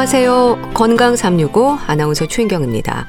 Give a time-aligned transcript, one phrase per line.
[0.00, 0.70] 안녕하세요.
[0.72, 3.06] 건강 365 아나운서 최인경입니다.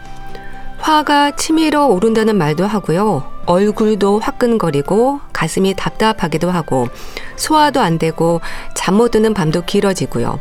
[0.77, 3.31] 화가 치밀어 오른다는 말도 하고요.
[3.45, 6.89] 얼굴도 화끈거리고 가슴이 답답하기도 하고
[7.38, 8.41] 소화도 안 되고
[8.75, 10.38] 잠 못 드는 밤도 길어지고요.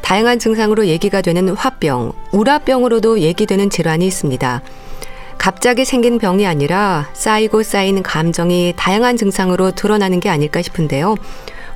[0.00, 4.62] 다양한 증상으로 얘기가 되는 화병, 우라병으로도 얘기되는 질환이 있습니다.
[5.36, 11.16] 갑자기 생긴 병이 아니라 쌓이고 쌓인 감정이 다양한 증상으로 드러나는 게 아닐까 싶은데요.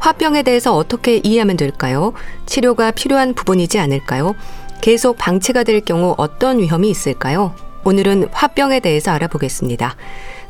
[0.01, 2.13] 화병에 대해서 어떻게 이해하면 될까요?
[2.47, 4.35] 치료가 필요한 부분이지 않을까요?
[4.81, 7.55] 계속 방치가 될 경우 어떤 위험이 있을까요?
[7.85, 9.97] 오늘은 화병에 대해서 알아보겠습니다.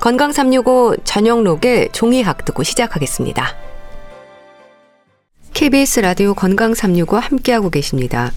[0.00, 3.54] 건강 365 저녁 록의 종이학 듣고 시작하겠습니다.
[5.52, 8.32] KBS 라디오 건강 365 함께하고 계십니다.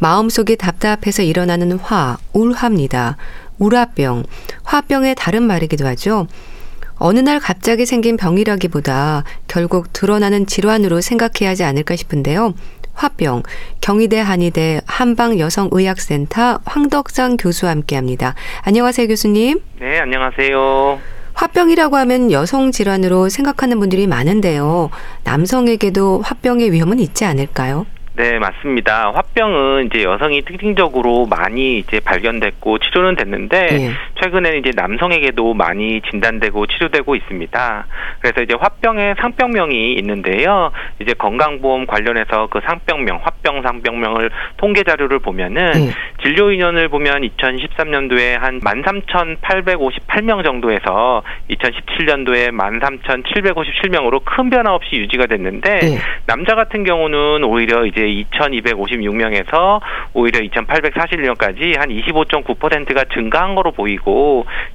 [0.00, 3.16] 마음속이 답답해서 일어나는 화, 울화입니다.
[3.58, 4.24] 우라병,
[4.64, 6.26] 화병의 다른 말이기도 하죠.
[7.02, 12.52] 어느 날 갑자기 생긴 병이라기보다 결국 드러나는 질환으로 생각해야 하지 않을까 싶은데요.
[12.92, 13.42] 화병,
[13.80, 18.34] 경희대 한의대 한방여성의학센터 황덕상 교수와 함께합니다.
[18.66, 19.60] 안녕하세요, 교수님.
[19.80, 20.98] 네, 안녕하세요.
[21.32, 24.90] 화병이라고 하면 여성 질환으로 생각하는 분들이 많은데요.
[25.24, 27.86] 남성에게도 화병의 위험은 있지 않을까요?
[28.16, 29.12] 네, 맞습니다.
[29.14, 33.90] 화병은 이제 여성이 특징적으로 많이 이제 발견됐고 치료는 됐는데 네.
[34.20, 37.86] 최근에는 이제 남성에게도 많이 진단되고 치료되고 있습니다.
[38.20, 40.72] 그래서 이제 화병의 상병명이 있는데요.
[41.00, 45.90] 이제 건강보험 관련해서 그 상병명, 화병 상병명을 통계 자료를 보면은 네.
[46.22, 55.98] 진료 인원을 보면 2013년도에 한 13,858명 정도에서 2017년도에 13,757명으로 큰 변화 없이 유지가 됐는데 네.
[56.26, 59.80] 남자 같은 경우는 오히려 이제 2,256명에서
[60.12, 64.09] 오히려 2,841명까지 한 25.9%가 증가한 거로 보이고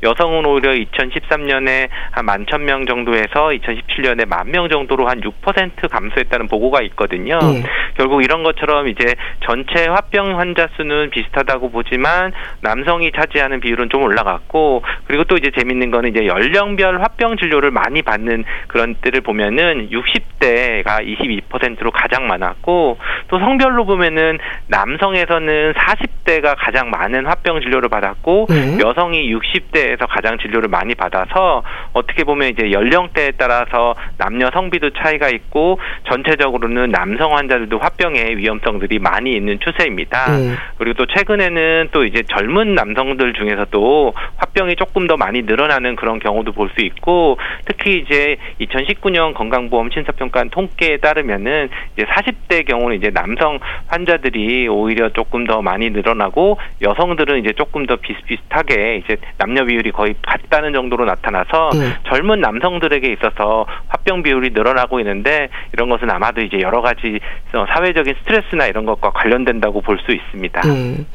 [0.04, 7.40] 여성은 오히려 2013년에 한 11,000명 정도에서 2017년에 만명 정도로 한 6% 감소했다는 보고가 있거든요.
[7.40, 7.64] 네.
[7.98, 9.16] 결국 이런 것처럼 이제
[9.46, 12.32] 전체 화병 환자 수는 비슷하다고 보지만
[12.62, 18.02] 남성이 차지하는 비율은 좀 올라갔고 그리고 또 이제 재밌는 거는 이제 연령별 화병 진료를 많이
[18.02, 22.98] 받는 그런 때를 보면은 60대가 22%로 가장 많았고
[23.28, 28.78] 또 성별로 보면은 남성에서는 40대가 가장 많은 화병 진료를 받았고 네.
[28.82, 31.64] 여성이 60대에서 가장 진료를 많이 받아서
[31.94, 39.32] 어떻게 보면 이제 연령대에 따라서 남녀 성비도 차이가 있고 전체적으로는 남성 환자들도 화병의 위험성들이 많이
[39.32, 40.38] 있는 추세입니다.
[40.38, 40.56] 네.
[40.78, 46.52] 그리고 또 최근에는 또 이제 젊은 남성들 중에서도 화병이 조금 더 많이 늘어나는 그런 경우도
[46.52, 53.60] 볼 수 있고 특히 이제 2019년 건강보험 심사평가 통계에 따르면은 이제 40대 경우는 이제 남성
[53.88, 60.16] 환자들이 오히려 조금 더 많이 늘어나고 여성들은 이제 조금 더 비슷비슷하게 이제 남녀 비율이 거의
[60.22, 61.94] 같다는 정도로 나타나서 네.
[62.08, 67.20] 젊은 남성들에게 있어서 화병 비율이 늘어나고 있는데 이런 것은 아마도 이제 여러 가지
[67.52, 70.62] 사회적인 스트레스나 이런 것과 관련된다고 볼 수 있습니다.
[70.62, 71.06] 네.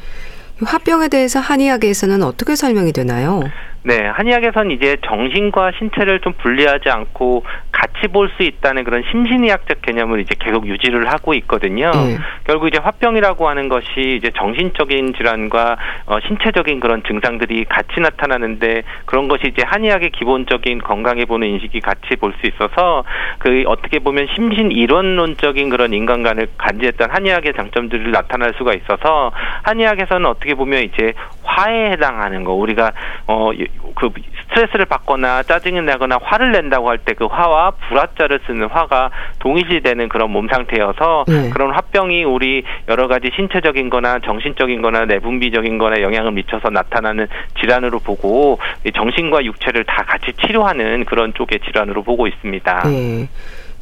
[0.64, 3.40] 화병에 대해서 한의학에서는 어떻게 설명이 되나요?
[3.82, 10.20] 네, 한의학에서는 이제 정신과 신체를 좀 분리하지 않고 같이 볼 수 있다는 그런 심신의학적 개념을
[10.20, 11.90] 이제 계속 유지를 하고 있거든요.
[11.90, 12.18] 네.
[12.44, 15.76] 결국 이제 화병이라고 하는 것이 이제 정신적인 질환과
[16.06, 22.16] 어, 신체적인 그런 증상들이 같이 나타나는데 그런 것이 이제 한의학의 기본적인 건강에 보는 인식이 같이
[22.16, 23.02] 볼 수 있어서
[23.38, 29.32] 그 어떻게 보면 심신 이론론적인 그런 인간관을 간지했던 한의학의 장점들을 나타날 수가 있어서
[29.64, 32.92] 한의학에서는 어떻게 보면 이제 화에 해당하는 거 우리가
[33.26, 33.50] 어
[33.96, 34.10] 그
[34.48, 39.10] 스트레스를 받거나 짜증이 나거나 화를 낸다고 할 때 그 화와 불화자를 쓰는 화가
[39.40, 41.50] 동일시되는 그런 몸 상태여서 네.
[41.50, 47.26] 그런 화병이 우리 여러 가지 신체적인 거나 정신적인 거나 내분비적인 거나 영향을 미쳐서 나타나는
[47.58, 48.58] 질환으로 보고
[48.94, 52.82] 정신과 육체를 다 같이 치료하는 그런 쪽의 질환으로 보고 있습니다.
[52.88, 53.28] 네.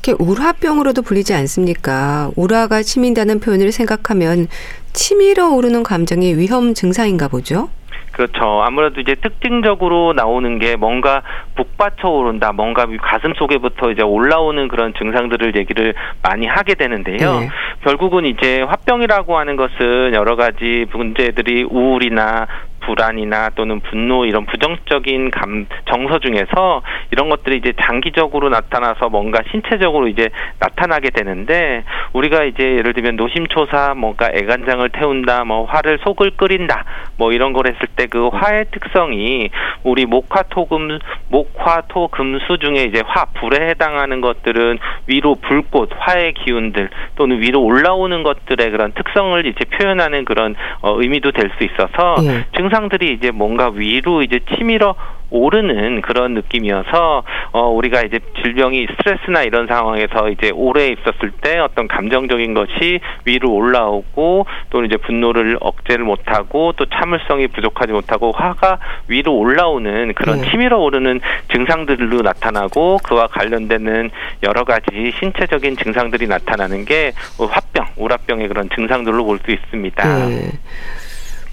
[0.02, 2.30] 이렇게 우라병으로도 불리지 않습니까?
[2.36, 4.46] 우라가 치민다는 표현을 생각하면
[4.92, 7.68] 치밀어 오르는 감정이 위험 증상인가 보죠?
[8.12, 8.62] 그렇죠.
[8.64, 11.22] 아무래도 이제 특징적으로 나오는 게 뭔가
[11.54, 17.40] 북받쳐 오른다, 뭔가 가슴 속에부터 이제 올라오는 그런 증상들을 얘기를 많이 하게 되는데요.
[17.40, 17.48] 네.
[17.84, 22.48] 결국은 이제 화병이라고 하는 것은 여러 가지 문제들이 우울이나
[22.88, 26.82] 불안이나 또는 분노 이런 부정적인 감 정서 중에서
[27.12, 33.94] 이런 것들이 이제 장기적으로 나타나서 뭔가 신체적으로 이제 나타나게 되는데 우리가 이제 예를 들면 노심초사
[33.94, 36.84] 뭔가 애간장을 태운다 뭐 화를 속을 끓인다
[37.16, 39.50] 뭐 이런 걸 했을 때 그 화의 특성이
[39.84, 40.98] 우리 목화토금
[41.28, 48.70] 목화토금수 중에 이제 화 불에 해당하는 것들은 위로 불꽃 화의 기운들 또는 위로 올라오는 것들의
[48.70, 52.44] 그런 특성을 이제 표현하는 그런 어, 의미도 될 수 있어서 예.
[52.58, 54.94] 증상 증상들이 이제 뭔가 위로 이제 치밀어
[55.30, 57.22] 오르는 그런 느낌이어서
[57.52, 63.52] 어 우리가 이제 질병이 스트레스나 이런 상황에서 이제 오래 있었을 때 어떤 감정적인 것이 위로
[63.52, 68.78] 올라오고 또는 이제 분노를 억제를 못하고 또 참을성이 부족하지 못하고 화가
[69.08, 70.50] 위로 올라오는 그런 네.
[70.50, 71.20] 치밀어 오르는
[71.52, 74.10] 증상들로 나타나고 그와 관련되는
[74.44, 80.26] 여러 가지 신체적인 증상들이 나타나는 게 화병, 우라병의 그런 증상들로 볼 수 있습니다.
[80.26, 80.50] 네.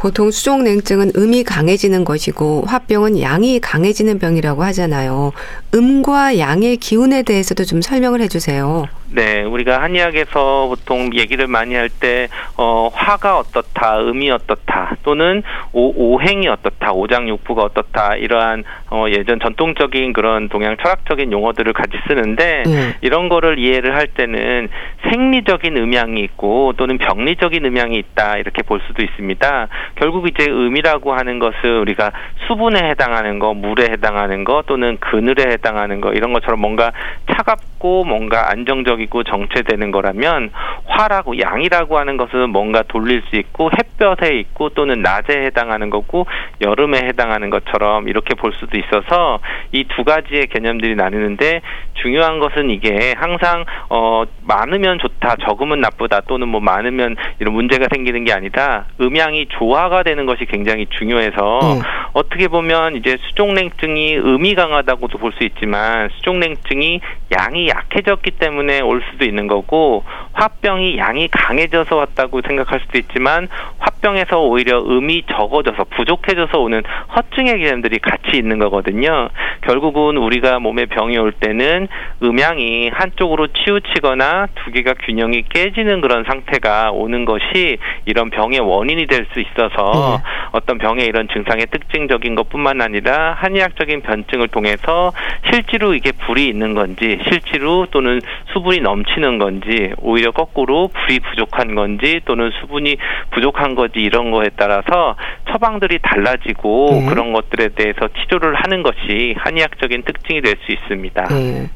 [0.05, 5.31] 보통 수족냉증은 음이 강해지는 것이고 화병은 양이 강해지는 병이라고 하잖아요.
[5.73, 8.85] 음과 양의 기운에 대해서도 좀 설명을 해주세요.
[9.15, 12.27] 네, 우리가 한의학에서 보통 얘기를 많이 할 때
[12.57, 20.13] 어, 화가 어떻다, 음이 어떻다, 또는 오, 오행이 어떻다, 오장육부가 어떻다 이러한 어, 예전 전통적인
[20.13, 22.95] 그런 동양 철학적인 용어들을 같이 쓰는데 네.
[23.01, 24.69] 이런 거를 이해를 할 때는
[25.09, 29.67] 생리적인 음양이 있고 또는 병리적인 음양이 있다 이렇게 볼 수도 있습니다.
[29.95, 32.11] 결국 이제 음이라고 하는 것은 우리가
[32.47, 36.91] 수분에 해당하는 거, 물에 해당하는 거 또는 그늘에 해당하는 거 이런 것처럼 뭔가
[37.31, 40.51] 차갑고 뭔가 안정적 이고 정체되는 거라면
[40.85, 46.27] 화라고 양이라고 하는 것은 뭔가 돌릴 수 있고 햇볕에 있고 또는 낮에 해당하는 거고
[46.61, 49.39] 여름에 해당하는 것처럼 이렇게 볼 수도 있어서
[49.71, 51.61] 이 두 가지의 개념들이 나뉘는데
[51.93, 58.25] 중요한 것은 이게 항상 어 많으면 좋다, 적으면 나쁘다 또는 뭐 많으면 이런 문제가 생기는
[58.25, 61.81] 게 아니라 음양이 조화가 되는 것이 굉장히 중요해서 음.
[62.13, 67.01] 어떻게 보면 이제 수족냉증이 음이 강하다고도 볼 수 있지만 수족냉증이
[67.37, 70.03] 양이 약해졌기 때문에 올 수도 있는 거고
[70.33, 73.47] 화병이 양이 강해져서 왔다고 생각할 수도 있지만
[73.79, 76.81] 화병에서 오히려 음이 적어져서 부족해져서 오는
[77.15, 79.29] 허증의 개념들이 같이 있는 거거든요.
[79.61, 81.87] 결국은 우리가 몸에 병이 올 때는
[82.23, 89.25] 음양이 한쪽으로 치우치거나 두 개가 균형이 깨지는 그런 상태가 오는 것이 이런 병의 원인이 될
[89.33, 90.49] 수 있어서 네.
[90.51, 95.11] 어떤 병의 이런 증상의 특징적인 것뿐만 아니라 한의학적인 변증을 통해서
[95.51, 98.21] 실제로 이게 불이 있는 건지 실제로 또는
[98.53, 102.97] 수분이 넘치는 건지 오히려 거꾸로 불이 부족한 건지 또는 수분이
[103.31, 105.15] 부족한 건지 이런 거에 따라서
[105.49, 107.05] 처방들이 달라지고 네.
[107.09, 111.23] 그런 것들에 대해서 치료를 하는 것이 한의학적인 특징이 될 수 있습니다.
[111.29, 111.69] 네.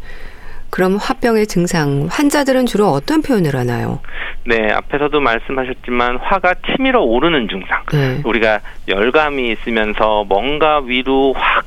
[0.69, 4.00] 그럼 화병의 증상 환자들은 주로 어떤 표현을 하나요?
[4.45, 7.83] 네, 앞에서도 말씀하셨지만 화가 치밀어 오르는 증상.
[7.91, 8.21] 네.
[8.23, 11.65] 우리가 열감이 있으면서 뭔가 위로 확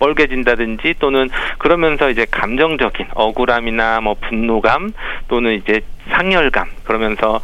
[0.00, 4.92] 뻘개진다든지 또는 그러면서 이제 감정적인 억울함이나 뭐 분노감
[5.28, 7.40] 또는 이제 상열감 그러면서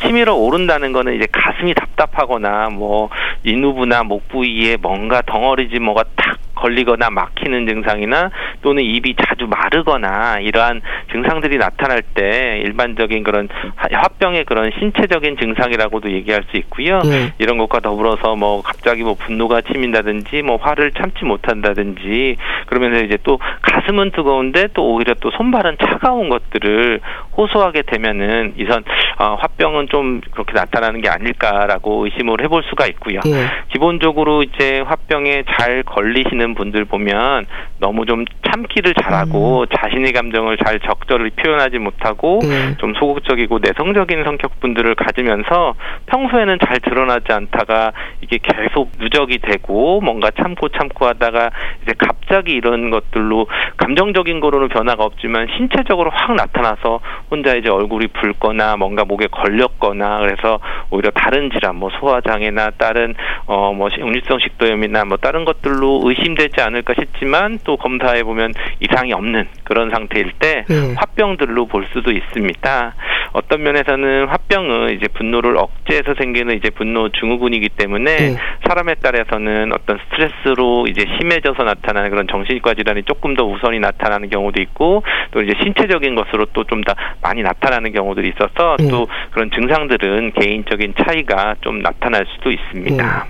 [0.00, 3.10] 치밀어 오른다는 거는 이제 가슴이 답답하거나 뭐
[3.44, 8.30] 인후부나 목 부위에 뭔가 덩어리지 뭐가 탁 걸리거나 막히는 증상이나
[8.62, 10.80] 또는 입이 자주 마르거나 이러한
[11.12, 17.00] 증상들이 나타날 때 일반적인 그런 화병의 그런 신체적인 증상이라고도 얘기할 수 있고요.
[17.00, 17.32] 네.
[17.38, 23.38] 이런 것과 더불어서 뭐 갑자기 뭐 분노가 치민다든지 뭐 화를 참지 못한다든지 그러면서 이제 또
[23.62, 27.00] 가슴은 뜨거운데 또 오히려 또 손발은 차가운 것들을
[27.36, 28.84] 호소하게 되면은 이선
[29.18, 33.20] 어, 화병은 좀 그렇게 나타나는 게 아닐까라고 의심을 해볼 수가 있고요.
[33.24, 33.46] 네.
[33.72, 37.46] 기본적으로 이제 화병에 잘 걸리시는 있는 분들 보면
[37.78, 39.66] 너무 좀 참기를 잘하고 음.
[39.76, 42.76] 자신의 감정을 잘 적절히 표현하지 못하고 네.
[42.78, 45.74] 좀 소극적이고 내성적인 성격 분들을 가지면서
[46.06, 51.50] 평소에는 잘 드러나지 않다가 이게 계속 누적이 되고 뭔가 참고 참고 하다가
[51.82, 57.00] 이제 갑자기 이런 것들로 감정적인 거로는 변화가 없지만 신체적으로 확 나타나서
[57.30, 63.14] 혼자 이제 얼굴이 붉거나 뭔가 목에 걸렸거나 그래서 오히려 다른 질환 뭐 소화장애나 다른
[63.46, 69.48] 어뭐 음립성 식도염이나 뭐 다른 것들로 의심 되지 않을까 싶지만 또 검사해 보면 이상이 없는
[69.64, 70.94] 그런 상태일 때 네.
[70.96, 72.94] 화병들로 볼 수도 있습니다.
[73.32, 78.36] 어떤 면에서는 화병은 이제 분노를 억제해서 생기는 이제 분노 증후군이기 때문에 네.
[78.66, 84.62] 사람에 따라서는 어떤 스트레스로 이제 심해져서 나타나는 그런 정신과 질환이 조금 더 우선이 나타나는 경우도
[84.62, 85.02] 있고
[85.32, 88.88] 또 이제 신체적인 것으로 또 좀 더 많이 나타나는 경우들이 있어서 네.
[88.88, 93.26] 또 그런 증상들은 개인적인 차이가 좀 나타날 수도 있습니다.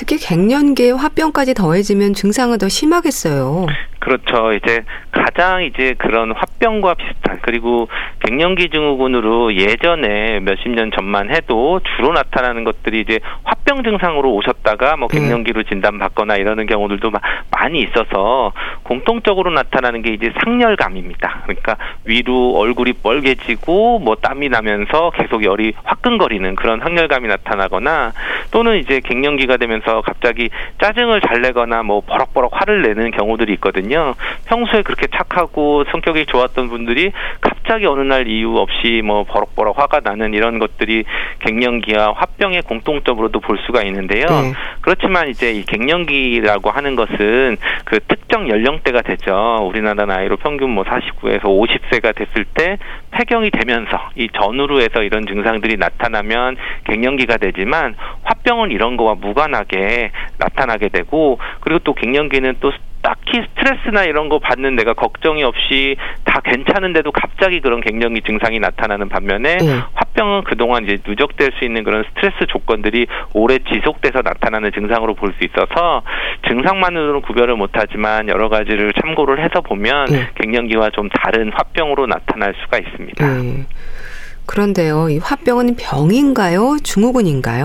[0.00, 0.06] 네.
[0.06, 3.66] 특히 갱년기에 화병까지 더해지면 증상은 더 심하겠어요.
[3.98, 4.54] 그렇죠.
[4.54, 7.88] 이제 가장 이제 그런 화병과 비슷한 그리고
[8.20, 15.08] 갱년기 증후군으로 예전에 몇십 년 전만 해도 주로 나타나는 것들이 이제 화병 증상으로 오셨다가 뭐
[15.08, 15.18] 네.
[15.18, 17.10] 갱년기로 진단받거나 이러는 경우들도
[17.50, 18.52] 많이 있어서
[18.84, 21.42] 공통적으로 나타나는 게 이제 상열감입니다.
[21.42, 28.12] 그러니까 위로 얼굴이 뻘개지고 뭐 땀이 나면서 계속 열이 화끈거리는 그런 상열감이 나타나거나
[28.50, 34.14] 또는 이제 갱년기가 되면서 갑자기 짜증을 잘 내거나 뭐 버럭버럭 화를 내는 경우들이 있거든요.
[34.46, 40.00] 평소에 그렇게 착하고 성격이 좋았던 분들이 갑자기 갑자기 어느 날 이유 없이 뭐 버럭버럭 화가
[40.02, 41.04] 나는 이런 것들이
[41.38, 44.26] 갱년기와 화병의 공통점으로도 볼 수가 있는데요.
[44.26, 44.52] 네.
[44.80, 49.60] 그렇지만 이제 이 갱년기라고 하는 것은 그 특정 연령대가 되죠.
[49.62, 52.78] 우리나라 나이로 평균 뭐 49에서 50세가 됐을 때
[53.10, 60.88] 폐경이 되면서 이 전후로 해서 이런 증상들이 나타나면 갱년기가 되지만 화병은 이런 거와 무관하게 나타나게
[60.88, 67.12] 되고 그리고 또 갱년기는 또 딱히 스트레스나 이런 거 받는 데가 걱정이 없이 다 괜찮은데도
[67.12, 69.80] 갑자기 그런 갱년기 증상이 나타나는 반면에 네.
[69.94, 75.44] 화병은 그동안 이제 누적될 수 있는 그런 스트레스 조건들이 오래 지속돼서 나타나는 증상으로 볼 수
[75.44, 76.02] 있어서
[76.48, 80.28] 증상만으로는 구별을 못하지만 여러 가지를 참고를 해서 보면 네.
[80.34, 83.26] 갱년기와 좀 다른 화병으로 나타날 수가 있습니다.
[83.26, 83.66] 네.
[84.50, 86.78] 그런데요, 이 화병은 병인가요?
[86.82, 87.64] 증후군인가요?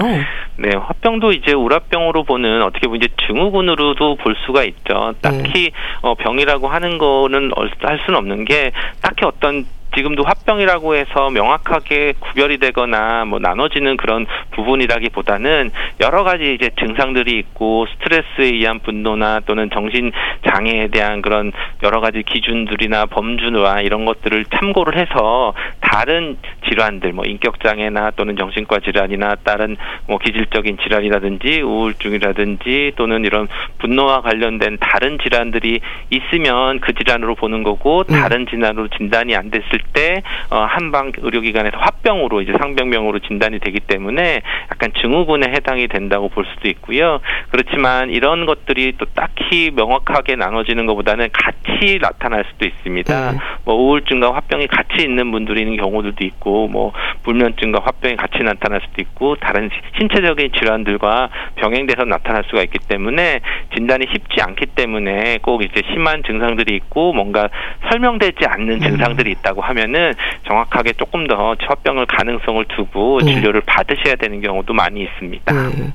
[0.57, 5.15] 네, 화병도 이제 우라병으로 보는 어떻게 보면 이제 증후군으로도 볼 수가 있죠.
[5.19, 5.71] 딱히 네.
[6.01, 7.51] 어, 병이라고 하는 거는
[7.81, 9.65] 할 수는 없는 게 딱히 어떤
[9.95, 15.71] 지금도 화병이라고 해서 명확하게 구별이 되거나 뭐 나눠지는 그런 부분이라기보다는
[16.01, 20.11] 여러 가지 이제 증상들이 있고 스트레스에 의한 분노나 또는 정신
[20.47, 21.51] 장애에 대한 그런
[21.83, 26.37] 여러 가지 기준들이나 범주나 이런 것들을 참고를 해서 다른
[26.67, 33.47] 질환들 뭐 인격 장애나 또는 정신과 질환이나 다른 뭐 기질적인 질환이라든지 우울증이라든지 또는 이런
[33.79, 38.05] 분노와 관련된 다른 질환들이 있으면 그 질환으로 보는 거고 음.
[38.07, 44.41] 다른 질환으로 진단이 안 됐을 때 어, 한방 의료기관에서 화병으로 이제 상병병으로 진단이 되기 때문에
[44.71, 47.19] 약간 증후군에 해당이 된다고 볼 수도 있고요.
[47.49, 53.31] 그렇지만 이런 것들이 또 딱히 명확하게 나눠지는 것보다는 같이 나타날 수도 있습니다.
[53.31, 53.37] 네.
[53.63, 56.91] 뭐 우울증과 화병이 같이 있는 분들이 있는 경우들도 있고 뭐
[57.23, 63.41] 불면증과 화병이 같이 나타날 수도 있고 다른 신체적인 질환들과 병행돼서 나타날 수가 있기 때문에
[63.75, 67.49] 진단이 쉽지 않기 때문에 꼭 이제 심한 증상들이 있고 뭔가
[67.89, 68.79] 설명되지 않는 음.
[68.79, 70.13] 증상들이 있다고 하면 은
[70.47, 73.33] 정확하게 조금 더 화병을 가능성을 두고 네.
[73.33, 75.51] 진료를 받으셔야 되는 경우도 많이 있습니다.
[75.53, 75.93] 네.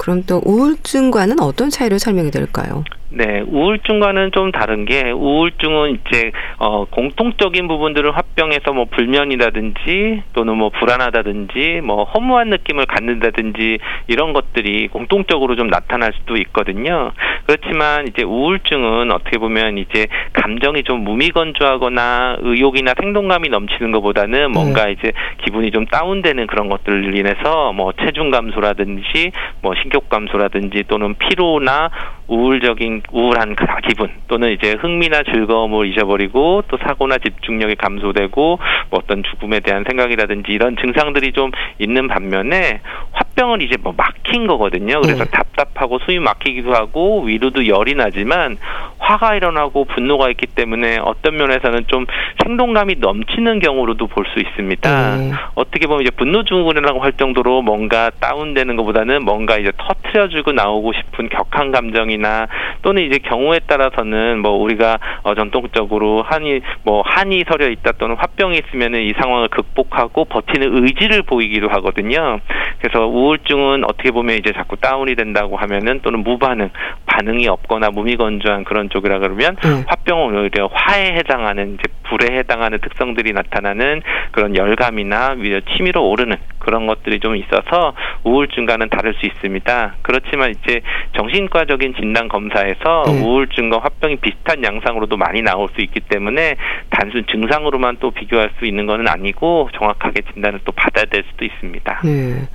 [0.00, 2.84] 그럼 또 우울증과는 어떤 차이를 설명이 될까요?
[3.12, 10.70] 네, 우울증과는 좀 다른 게 우울증은 이제 어 공통적인 부분들을 화병해서 뭐 불면이라든지 또는 뭐
[10.70, 17.10] 불안하다든지 뭐 허무한 느낌을 갖는다든지 이런 것들이 공통적으로 좀 나타날 수도 있거든요.
[17.46, 24.92] 그렇지만 이제 우울증은 어떻게 보면 이제 감정이 좀 무미건조하거나 의욕이나 생동감이 넘치는 것보다는 뭔가 네.
[24.92, 25.12] 이제
[25.44, 31.90] 기분이 좀 다운되는 그런 것들을 인해서 뭐 체중 감소라든지 뭐 식욕 감소라든지 또는 피로나
[32.28, 33.56] 우울적인 우울한
[33.88, 38.58] 기분 또는 이제 흥미나 즐거움을 잊어버리고 또 사고나 집중력이 감소되고
[38.90, 42.80] 뭐 어떤 죽음에 대한 생각이라든지 이런 증상들이 좀 있는 반면에
[43.10, 45.00] 화병은 이제 뭐 막힌 거거든요.
[45.00, 45.30] 그래서 네.
[45.30, 48.56] 답답하고 숨이 막히기도 하고 위로도 열이 나지만
[49.00, 52.06] 화가 일어나고 분노가 있기 때문에 어떤 면에서는 좀
[52.44, 55.16] 생동감이 넘치는 경우로도 볼 수 있습니다.
[55.16, 55.32] 네.
[55.54, 61.28] 어떻게 보면 이제 분노 증후군이라고 할 정도로 뭔가 다운되는 것보다는 뭔가 이제 터트려주고 나오고 싶은
[61.28, 62.46] 격한 감정이나
[62.82, 68.58] 또는 이제 경우에 따라서는 뭐 우리가 어 전통적으로 한이 뭐 한이 서려 있다 또는 화병이
[68.58, 72.40] 있으면은 이 상황을 극복하고 버티는 의지를 보이기도 하거든요.
[72.80, 76.70] 그래서 우울증은 어떻게 보면 이제 자꾸 다운이 된다고 하면은 또는 무반응,
[77.06, 79.84] 반응이 없거나 무미건조한 그런 쪽이라 그러면 음.
[79.86, 85.36] 화병은 오히려 화에 해당하는 이제 불에 해당하는 특성들이 나타나는 그런 열감이나
[85.76, 87.94] 치밀어 오르는 그런 것들이 좀 있어서
[88.24, 89.94] 우울증과는 다를 수 있습니다.
[90.02, 90.80] 그렇지만 이제
[91.16, 93.22] 정신과적인 진단 검사에서 네.
[93.22, 96.56] 우울증과 화병이 비슷한 양상으로도 많이 나올 수 있기 때문에
[96.90, 102.00] 단순 증상으로만 또 비교할 수 있는 것은 아니고 정확하게 진단을 또 받아야 될 수도 있습니다.
[102.04, 102.48] 네.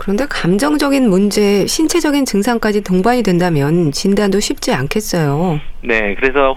[0.00, 5.60] 그런데 감정적인 문제, 신체적인 증상까지 동반이 된다면 진단도 쉽지 않겠어요.
[5.82, 6.56] 네, 그래서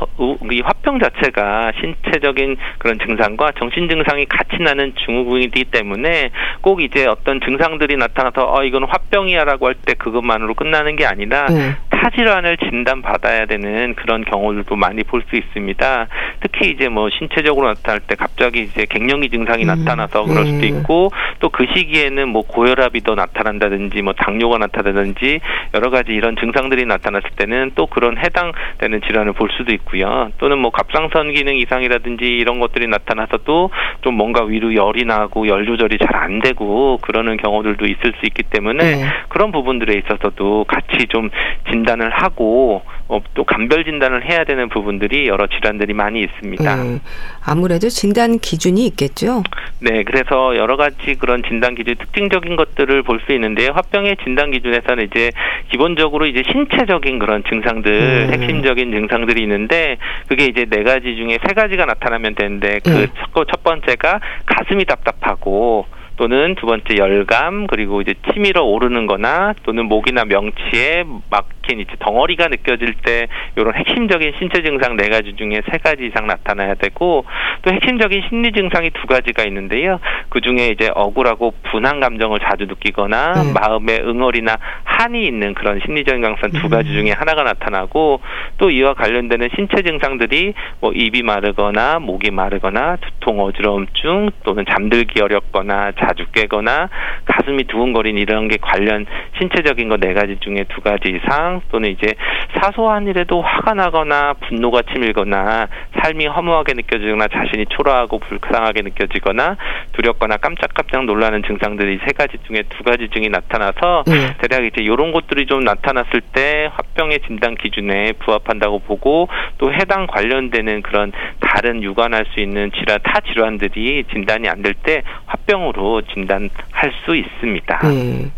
[0.50, 6.32] 이 화병 자체가 신체적인 그런 증상과 정신 증상이 같이 나는 증후군이기 때문에
[6.62, 11.76] 꼭 이제 어떤 증상들이 나타나서 어 이건 화병이야라고 할 때 그것만으로 끝나는 게 아니라 네.
[11.94, 16.08] 타질환을 진단받아야 되는 그런 경우들도 많이 볼 수 있습니다.
[16.42, 19.68] 특히 이제 뭐 신체적으로 나타날 때 갑자기 이제 갱년기 증상이 음.
[19.68, 20.68] 나타나서 그럴 수도 네.
[20.68, 25.40] 있고 또 그 시기에는 뭐 고혈압이 더 나타난다든지 뭐 당뇨가 나타나든지
[25.76, 30.32] 여러 가지 이런 증상들이 나타났을 때는 또 그런 해당되는 질환을 볼 수도 있고요.
[30.40, 33.70] 또는 뭐 갑상선 기능 이상이라든지 이런 것들이 나타나서도
[34.02, 38.44] 좀 뭔가 위로 열이 나고 열 조절이 잘 안 되고 그러는 경우들도 있을 수 있기
[38.44, 39.06] 때문에 네.
[39.30, 41.30] 그런 부분들에 있어서도 같이 좀
[41.70, 46.76] 진단 진단을 하고 어, 또 감별 진단을 해야 되는 부분들이 여러 질환들이 많이 있습니다.
[46.76, 47.00] 네.
[47.46, 49.44] 아무래도 진단 기준이 있겠죠.
[49.80, 55.06] 네, 그래서 여러 가지 그런 진단 기준 특징적인 것들을 볼 수 있는데 화병의 진단 기준에서는
[55.06, 55.32] 이제
[55.72, 58.34] 기본적으로 이제 신체적인 그런 증상들, 음.
[58.34, 59.98] 핵심적인 증상들이 있는데
[60.28, 63.64] 그게 이제 네 가지 중에 세 가지가 나타나면 되는데 그첫 네.
[63.64, 65.86] 번째가 가슴이 답답하고
[66.24, 72.48] 또는 두 번째 열감 그리고 이제 치밀어 오르는 거나 또는 목이나 명치에 막힌 이제 덩어리가
[72.48, 73.28] 느껴질 때
[73.58, 77.26] 이런 핵심적인 신체 증상 네 가지 중에 세 가지 이상 나타나야 되고
[77.64, 80.00] 또 핵심적인 심리 증상이 두 가지가 있는데요.
[80.30, 83.54] 그 중에 이제 억울하고 분한 감정을 자주 느끼거나 음.
[83.54, 87.02] 마음에 응어리나 한이 있는 그런 심리적인 강산 두 가지 음.
[87.02, 88.22] 중에 하나가 나타나고
[88.60, 95.92] 또 이와 관련되는 신체 증상들이 뭐 입이 마르거나 목이 마르거나 두통 어지러움증 또는 잠들기 어렵거나
[96.00, 96.90] 자주 깨거나
[97.26, 99.08] 가슴이 두근거리는 이런 게 관련
[99.40, 102.14] 신체적인 거 네 가지 중에 두 가지 이상 또는 이제
[102.60, 105.68] 사소한 일에도 화가 나거나 분노가 치밀거나
[106.02, 109.56] 삶이 허무하게 느껴지거나 자신이 초라하고 불쌍하게 느껴지거나
[109.94, 114.36] 두렵거나 깜짝깜짝 놀라는 증상들이 세 가지 중에 두 가지 중에 나타나서 네.
[114.42, 120.82] 대략 이제 이런 것들이 좀 나타났을 때 화병의 진단 기준에 부합한다고 보고 또 해당 관련되는
[120.82, 127.80] 그런 다른 유관할 수 있는 질환 타 질환들이 진단이 안 될때 화병으로 진단할 수 있습니다.
[127.88, 128.32] 네.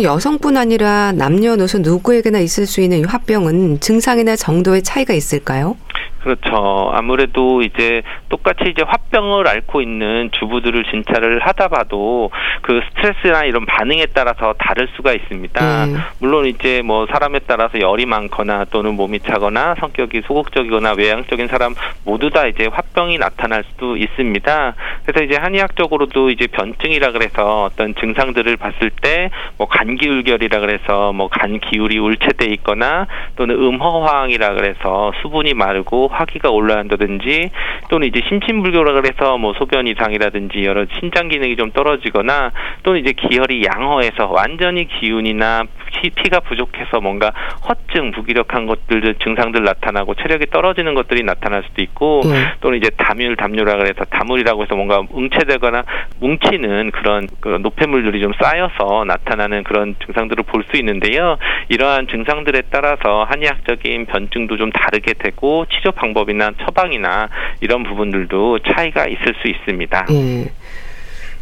[0.00, 5.76] 여성뿐 아니라 남녀노소 누구에게나 있을 수 있는 이 화병은 증상이나 정도의 차이가 있을까요?
[6.22, 6.90] 그렇죠.
[6.94, 12.30] 아무래도 이제 똑같이 이제 화병을 앓고 있는 주부들을 진찰을 하다 봐도
[12.62, 15.84] 그 스트레스나 이런 반응에 따라서 다를 수가 있습니다.
[15.84, 15.96] 음.
[16.20, 21.74] 물론 이제 뭐 사람에 따라서 열이 많거나 또는 몸이 차거나 성격이 소극적이거나 외향적인 사람
[22.04, 24.74] 모두 다 이제 화병이 나타날 수도 있습니다.
[25.06, 31.58] 그래서 이제 한의학적으로도 이제 변증이라 그래서 어떤 증상들을 봤을 때 뭐 간기울결이라 그래서 뭐 간
[31.60, 37.50] 기울이 울체돼 있거나 또는 음허황이라 그래서 수분이 마르고 화기가 올라간다든지
[37.88, 42.52] 또는 이제 심신불교라 그래서 뭐 소변 이상이라든지 여러 신장 기능이 좀 떨어지거나
[42.82, 47.32] 또는 이제 기혈이 양허해서 완전히 기운이나 피, 가 부족해서 뭔가
[47.68, 52.30] 허증, 무기력한 것들 증상들 나타나고 체력이 떨어지는 것들이 나타날 수도 있고 네.
[52.60, 55.82] 또는 이제 담율, 담류라 그래서 담물이라고 해서 뭔가 응체되거나
[56.20, 61.38] 뭉치는 그런 그 노폐물들이 좀 쌓여서 나타나는 그런 증상들을 볼 수 있는데요.
[61.68, 67.28] 이러한 증상들에 따라서 한의학적인 변증도 좀 다르게 되고 치료 방법이나 처방이나
[67.60, 70.04] 이런 부분들도 차이가 있을 수 있습니다.
[70.08, 70.52] 네.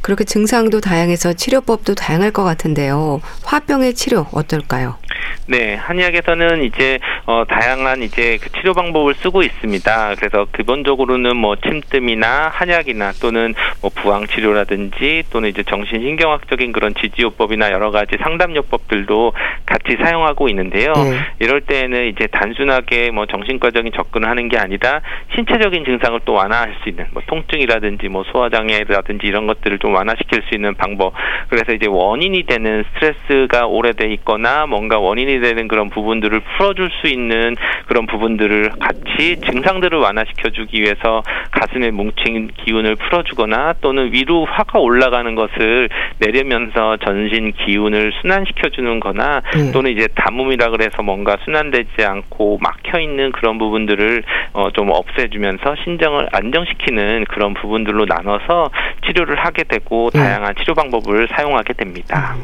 [0.09, 3.21] 그렇게 증상도 다양해서 치료법도 다양할 것 같은데요.
[3.45, 4.97] 화병의 치료 어떨까요?
[5.47, 10.15] 네, 한의학에서는 이제 어, 다양한 이제 그 치료 방법을 쓰고 있습니다.
[10.17, 17.91] 그래서 기본적으로는 뭐 침뜸이나 한약이나 또는 뭐 부항 치료라든지 또는 이제 정신신경학적인 그런 지지요법이나 여러
[17.91, 19.33] 가지 상담요법들도
[19.67, 20.93] 같이 사용하고 있는데요.
[20.93, 21.19] 네.
[21.41, 25.01] 이럴 때에는 이제 단순하게 뭐 정신과적인 접근을 하는 게 아니라
[25.35, 30.55] 신체적인 증상을 또 완화할 수 있는 뭐 통증이라든지 뭐 소화장애라든지 이런 것들을 좀 완화시킬 수
[30.55, 31.13] 있는 방법.
[31.49, 37.57] 그래서 이제 원인이 되는 스트레스가 오래돼 있거나 뭔가 원인이 되는 그런 부분들을 풀어줄 수 있는
[37.87, 45.89] 그런 부분들을 같이 증상들을 완화시켜주기 위해서 가슴에 뭉친 기운을 풀어주거나 또는 위로 화가 올라가는 것을
[46.19, 49.73] 내려면서 전신 기운을 순환시켜주는 거나 음.
[49.73, 56.29] 또는 이제 담음이라 그래서 뭔가 순환되지 않고 막혀 있는 그런 부분들을 어, 좀 없애주면서 신정을
[56.33, 58.71] 안정시키는 그런 부분들로 나눠서
[59.07, 60.11] 치료를 하게 되고 음.
[60.11, 62.37] 다양한 치료 방법을 사용하게 됩니다.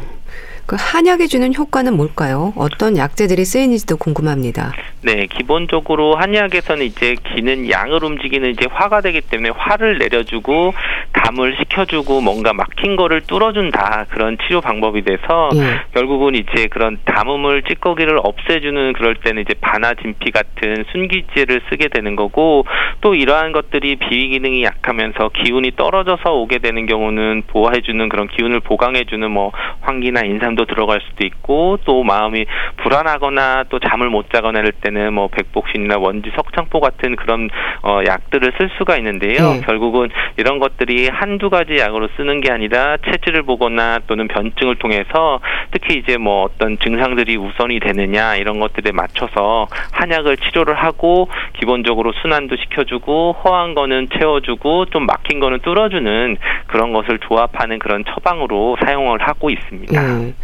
[0.64, 0.66] 음.
[0.66, 2.52] 그 한약이 주는 효과는 뭘까요?
[2.56, 4.72] 어떤 약재들이 쓰이는지도 궁금합니다.
[5.02, 10.72] 네, 기본적으로 한약에서는 이제 기는 양을 움직이는 이제 화가 되기 때문에 화를 내려주고
[11.12, 15.82] 담을 시켜주고 뭔가 막힌 거를 뚫어준다 그런 치료 방법이 돼서 예.
[15.92, 22.16] 결국은 이제 그런 담음을 찌꺼기를 없애주는 그럴 때는 이제 바나 진피 같은 순기제를 쓰게 되는
[22.16, 22.64] 거고
[23.02, 29.30] 또 이러한 것들이 비위 기능이 약하면서 기운이 떨어져서 오게 되는 경우는 보호해주는 그런 기운을 보강해주는
[29.30, 34.72] 뭐 환기나 인상 잠도 들어갈 수도 있고 또 마음이 불안하거나 또 잠을 못 자거나 할
[34.72, 37.50] 때는 뭐 백복신이나 원지 석창포 같은 그런
[37.82, 39.54] 어 약들을 쓸 수가 있는데요.
[39.54, 39.60] 네.
[39.66, 45.40] 결국은 이런 것들이 한두 가지 약으로 쓰는 게 아니라 체질을 보거나 또는 변증을 통해서
[45.72, 52.56] 특히 이제 뭐 어떤 증상들이 우선이 되느냐 이런 것들에 맞춰서 한약을 치료를 하고 기본적으로 순환도
[52.56, 56.36] 시켜주고 허한 거는 채워주고 좀 막힌 거는 뚫어주는
[56.66, 60.00] 그런 것을 조합하는 그런 처방으로 사용을 하고 있습니다.
[60.00, 60.34] 네.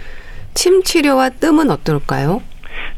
[0.55, 2.43] 침 치료와 뜸은 어떨까요?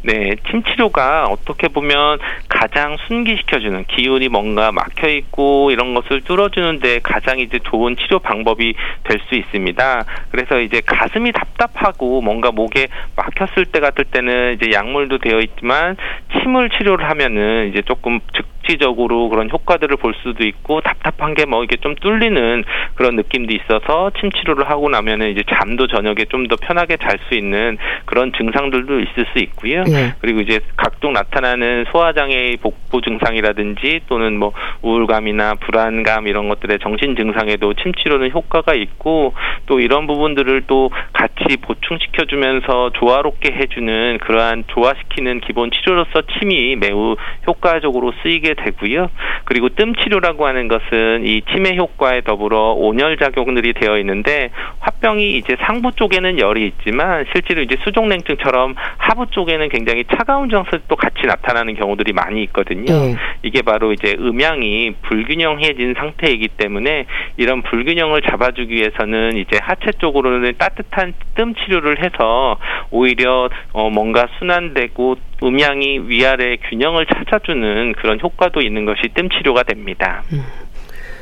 [0.04, 7.38] 네, 침 치료가 어떻게 보면 가장 순기시켜주는 기운이 뭔가 막혀 있고 이런 것을 뚫어주는데 가장
[7.38, 10.04] 이제 좋은 치료 방법이 될 수 있습니다.
[10.30, 15.96] 그래서 이제 가슴이 답답하고 뭔가 목에 막혔을 때 같을 때는 이제 약물도 되어 있지만
[16.32, 21.64] 침을 치료를 하면은 이제 조금 즉 억지적으로 그런 효과들을 볼 수도 있고 답답한 게 뭐
[21.64, 26.56] 이게 좀 뚫리는 그런 느낌도 있어서 침 치료를 하고 나면은 이제 잠도 저녁에 좀 더
[26.56, 29.84] 편하게 잘 수 있는 그런 증상들도 있을 수 있고요.
[29.84, 30.12] 네.
[30.20, 37.74] 그리고 이제 각종 나타나는 소화장애 복부 증상이라든지 또는 뭐 우울감이나 불안감 이런 것들의 정신 증상에도
[37.74, 39.34] 침 치료는 효과가 있고
[39.66, 47.16] 또 이런 부분들을 또 같이 보충시켜 주면서 조화롭게 해주는 그러한 조화시키는 기본 치료로서 침이 매우
[47.46, 49.08] 효과적으로 쓰이게 되고요.
[49.44, 55.56] 그리고 뜸 치료라고 하는 것은 이 침의 효과에 더불어 온열 작용들이 되어 있는데 화병이 이제
[55.60, 62.12] 상부 쪽에는 열이 있지만 실제로 이제 수족냉증처럼 하부 쪽에는 굉장히 차가운 증상도 같이 나타나는 경우들이
[62.12, 62.92] 많이 있거든요.
[62.92, 63.16] 네.
[63.42, 71.14] 이게 바로 이제 음양이 불균형해진 상태이기 때문에 이런 불균형을 잡아주기 위해서는 이제 하체 쪽으로는 따뜻한
[71.34, 72.58] 뜸 치료를 해서
[72.90, 80.22] 오히려 어 뭔가 순환되고 음양이 위아래 균형을 찾아주는 그런 효과도 있는 것이 뜸 치료가 됩니다.
[80.32, 80.44] 음.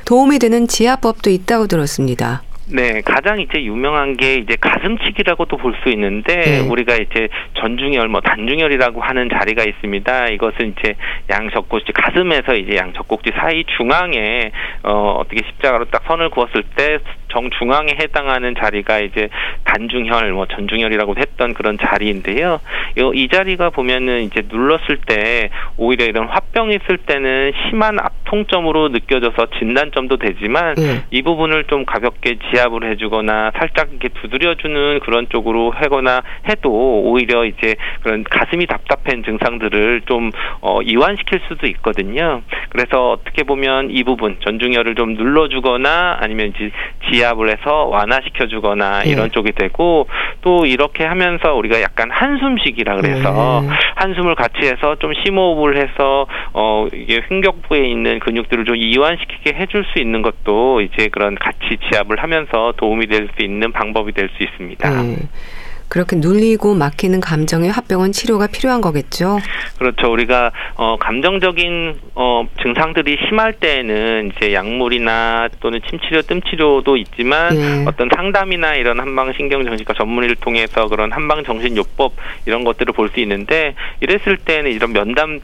[0.06, 2.42] 도움이 되는 지압법도 있다고 들었습니다.
[2.72, 6.60] 네, 가장 이제 유명한 게 이제 가슴치기라고도 볼 수 있는데 네.
[6.60, 7.28] 우리가 이제
[7.58, 10.28] 전중열, 뭐 단중열이라고 하는 자리가 있습니다.
[10.28, 10.94] 이것은 이제
[11.30, 14.52] 양젖꼭지 가슴에서 이제 양젖꼭지 사이 중앙에
[14.84, 16.98] 어 어떻게 십자가로 딱 선을 그었을 때
[17.30, 19.28] 정중앙에 해당하는 자리가 이제
[19.64, 22.60] 단중혈, 뭐 전중혈이라고 했던 그런 자리인데요.
[23.14, 30.18] 이 자리가 보면은 이제 눌렀을 때 오히려 이런 화병이 있을 때는 심한 압통점으로 느껴져서 진단점도
[30.18, 31.04] 되지만 네.
[31.10, 36.70] 이 부분을 좀 가볍게 지압을 해주거나 살짝 이렇게 두드려주는 그런 쪽으로 하거나 해도
[37.04, 42.42] 오히려 이제 그런 가슴이 답답한 증상들을 좀 어, 이완시킬 수도 있거든요.
[42.70, 46.70] 그래서 어떻게 보면 이 부분 전중혈을 좀 눌러주거나 아니면 이제
[47.10, 49.10] 지 기압을 해서 완화시켜 주거나 네.
[49.10, 50.08] 이런 쪽이 되고
[50.40, 53.68] 또 이렇게 하면서 우리가 약간 한숨쉬기라 그래서 네.
[53.96, 60.00] 한숨을 같이 해서 좀 심호흡을 해서 어 이게 횡격부에 있는 근육들을 좀 이완시키게 해줄 수
[60.00, 64.88] 있는 것도 이제 그런 같이 지압을 하면서 도움이 될 수 있는 방법이 될 수 있습니다.
[65.02, 65.16] 네.
[65.90, 69.38] 그렇게 눌리고 막히는 감정의 화병은 치료가 필요한 거겠죠.
[69.78, 70.10] 그렇죠.
[70.10, 77.84] 우리가 어 감정적인 어 증상들이 심할 때에는 이제 약물이나 또는 침치료, 뜸치료도 있지만 예.
[77.86, 82.14] 어떤 상담이나 이런 한방 신경정신과 전문의를 통해서 그런 한방 정신 요법
[82.46, 85.40] 이런 것들을 볼 수 있는데 이랬을 때는 이런 면담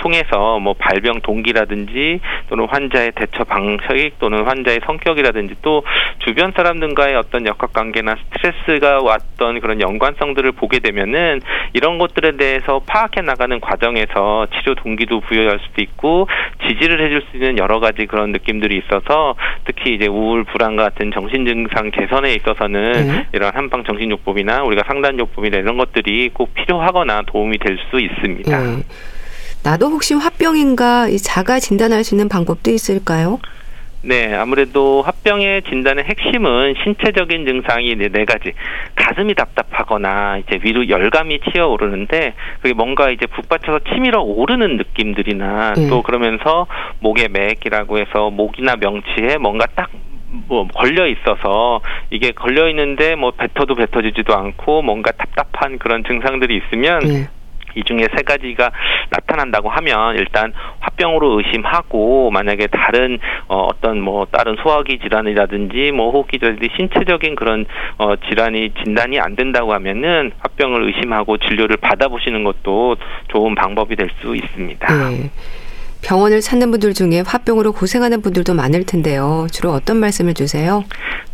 [0.00, 5.82] 통해서 뭐 발병 동기라든지 또는 환자의 대처 방식 또는 환자의 성격이라든지 또
[6.24, 11.40] 주변 사람들과의 어떤 역학 관계나 스트레스가 왔던 그런 연관성들을 보게 되면은
[11.74, 16.28] 이런 것들에 대해서 파악해 나가는 과정에서 치료 동기도 부여할 수도 있고
[16.66, 21.46] 지지를 해줄 수 있는 여러 가지 그런 느낌들이 있어서 특히 이제 우울 불안 같은 정신
[21.46, 23.26] 증상 개선에 있어서는 네.
[23.32, 28.56] 이런 한방 정신요법이나 우리가 상단요법이나 이런 것들이 꼭 필요하거나 도움이 될 수 있습니다.
[28.56, 28.82] 네.
[29.62, 33.40] 나도 혹시 화병인가 자가 진단할 수 있는 방법도 있을까요?
[34.06, 38.52] 네, 아무래도 화병의 진단의 핵심은 신체적인 증상이 네, 네 가지.
[38.96, 45.88] 가슴이 답답하거나 이제 위로 열감이 치어 오르는데 그게 뭔가 이제 북받쳐서 치밀어 오르는 느낌들이나 음.
[45.88, 46.66] 또 그러면서
[47.00, 54.34] 목에 맥이라고 해서 목이나 명치에 뭔가 딱뭐 걸려 있어서 이게 걸려 있는데 뭐 뱉어도 뱉어지지도
[54.34, 57.28] 않고 뭔가 답답한 그런 증상들이 있으면 네.
[57.74, 58.70] 이 중에 세 가지가
[59.10, 66.38] 나타난다고 하면 일단 화병으로 의심하고 만약에 다른 어, 어떤 뭐 다른 소화기 질환이라든지 뭐 호흡기
[66.38, 67.66] 질환이 신체적인 그런
[67.98, 72.96] 어, 질환이 진단이 안 된다고 하면은 화병을 의심하고 진료를 받아보시는 것도
[73.28, 75.08] 좋은 방법이 될 수 있습니다.
[75.10, 75.30] 네.
[76.04, 79.46] 병원을 찾는 분들 중에 화병으로 고생하는 분들도 많을 텐데요.
[79.50, 80.84] 주로 어떤 말씀을 주세요?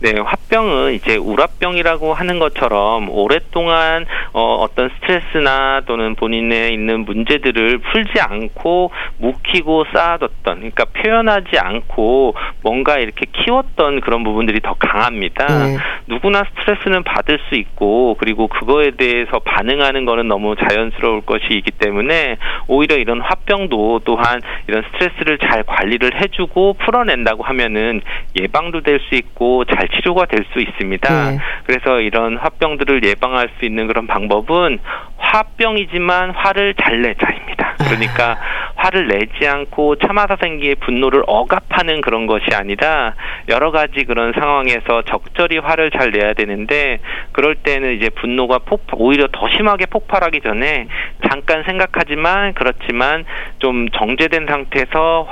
[0.03, 8.19] 네, 화병은 이제 울화병이라고 하는 것처럼 오랫동안 어, 어떤 스트레스나 또는 본인의 있는 문제들을 풀지
[8.19, 15.47] 않고 묵히고 쌓아뒀던, 그러니까 표현하지 않고 뭔가 이렇게 키웠던 그런 부분들이 더 강합니다.
[15.67, 15.77] 네.
[16.07, 22.97] 누구나 스트레스는 받을 수 있고 그리고 그거에 대해서 반응하는 거는 너무 자연스러울 것이기 때문에 오히려
[22.97, 28.01] 이런 화병도 또한 이런 스트레스를 잘 관리를 해주고 풀어낸다고 하면은
[28.39, 31.31] 예방도 될 수 있고 잘 치료가 될 수 있습니다.
[31.31, 31.39] 네.
[31.65, 34.79] 그래서 이런 화병들을 예방할 수 있는 그런 방법은
[35.31, 37.77] 화병이지만 화를 잘 내자입니다.
[37.79, 38.37] 그러니까
[38.75, 43.15] 화를 내지 않고 참아서 생기의 분노를 억압하는 그런 것이 아니라
[43.49, 46.99] 여러 가지 그런 상황에서 적절히 화를 잘 내야 되는데
[47.33, 50.89] 그럴 때는 이제 분노가 폭 오히려 더 심하게 폭발하기 전에
[51.29, 53.25] 잠깐 생각하지만 그렇지만
[53.59, 55.29] 좀 정제된 상태에서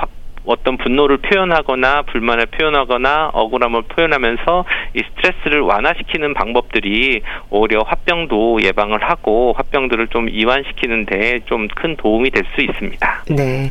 [0.49, 9.53] 어떤 분노를 표현하거나 불만을 표현하거나 억울함을 표현하면서 이 스트레스를 완화시키는 방법들이 오히려 화병도 예방을 하고
[9.55, 13.23] 화병들을 좀 이완시키는데 좀 큰 도움이 될 수 있습니다.
[13.29, 13.69] 네.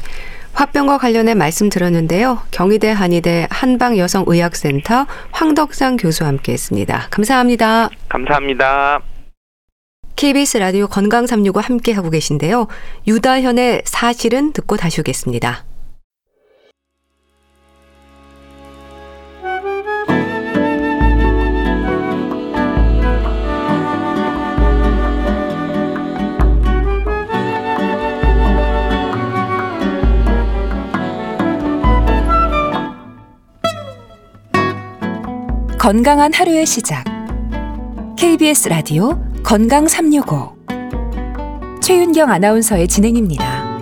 [0.55, 2.39] 화병과 관련해 말씀 들었는데요.
[2.53, 7.09] 경희대 한의대 한방여성의학센터 황덕상 교수와 함께했습니다.
[7.11, 7.89] 감사합니다.
[8.09, 9.01] 감사합니다.
[10.17, 12.69] KBS 라디오 건강 365 함께 하고 계신데요.
[13.07, 15.65] 유다현의 사실은 듣고 다시 오겠습니다.
[35.89, 37.03] 건강한 하루의 시작.
[38.19, 40.55] KBS 라디오 건강 365.
[41.81, 43.81] 최윤경 아나운서의 진행입니다.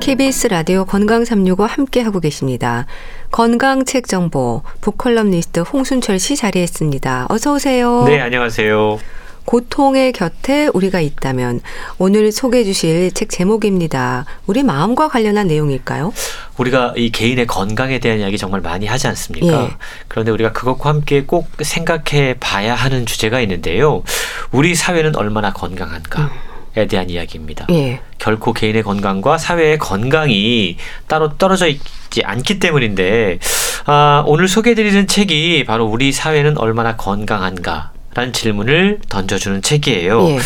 [0.00, 2.86] KBS 라디오 건강 365 함께 하고 계십니다.
[3.30, 7.26] 건강 책 정보 북컬럼니스트 홍순철 씨 자리했습니다.
[7.28, 8.02] 어서 오세요.
[8.08, 8.98] 네, 안녕하세요.
[9.46, 11.60] 고통의 곁에 우리가 있다면
[11.98, 14.26] 오늘 소개해 주실 책 제목입니다.
[14.46, 16.12] 우리 마음과 관련한 내용일까요?
[16.58, 19.64] 우리가 이 개인의 건강에 대한 이야기 정말 많이 하지 않습니까?
[19.64, 19.70] 예.
[20.08, 24.02] 그런데 우리가 그것과 함께 꼭 생각해 봐야 하는 주제가 있는데요.
[24.50, 26.30] 우리 사회는 얼마나 건강한가?
[26.76, 27.66] 에 대한 이야기입니다.
[27.70, 28.00] 예.
[28.18, 33.38] 결코 개인의 건강과 사회의 건강이 따로 떨어져 있지 않기 때문인데
[33.86, 40.28] 아, 오늘 소개해드리는 책이 바로 우리 사회는 얼마나 건강한가 라는 질문을 던져주는 책이에요.
[40.30, 40.38] 예.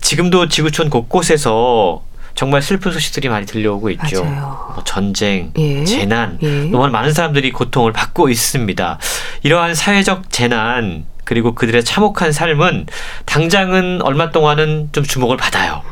[0.00, 2.02] 지금도 지구촌 곳곳에서
[2.34, 4.24] 정말 슬픈 소식들이 많이 들려오고 있죠.
[4.24, 5.84] 뭐 전쟁, 예.
[5.84, 6.48] 재난, 예.
[6.64, 8.98] 너무 많은 사람들이 고통을 받고 있습니다.
[9.42, 12.86] 이러한 사회적 재난 그리고 그들의 참혹한 삶은
[13.26, 15.82] 당장은 얼마 동안은 좀 주목을 받아요.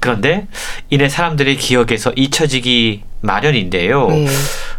[0.00, 0.46] 그런데
[0.90, 4.08] 이내 사람들의 기억에서 잊혀지기 마련인데요.
[4.10, 4.26] 예.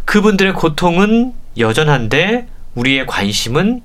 [0.04, 3.82] 그분들의 고통은 여전한데 우리의 관심은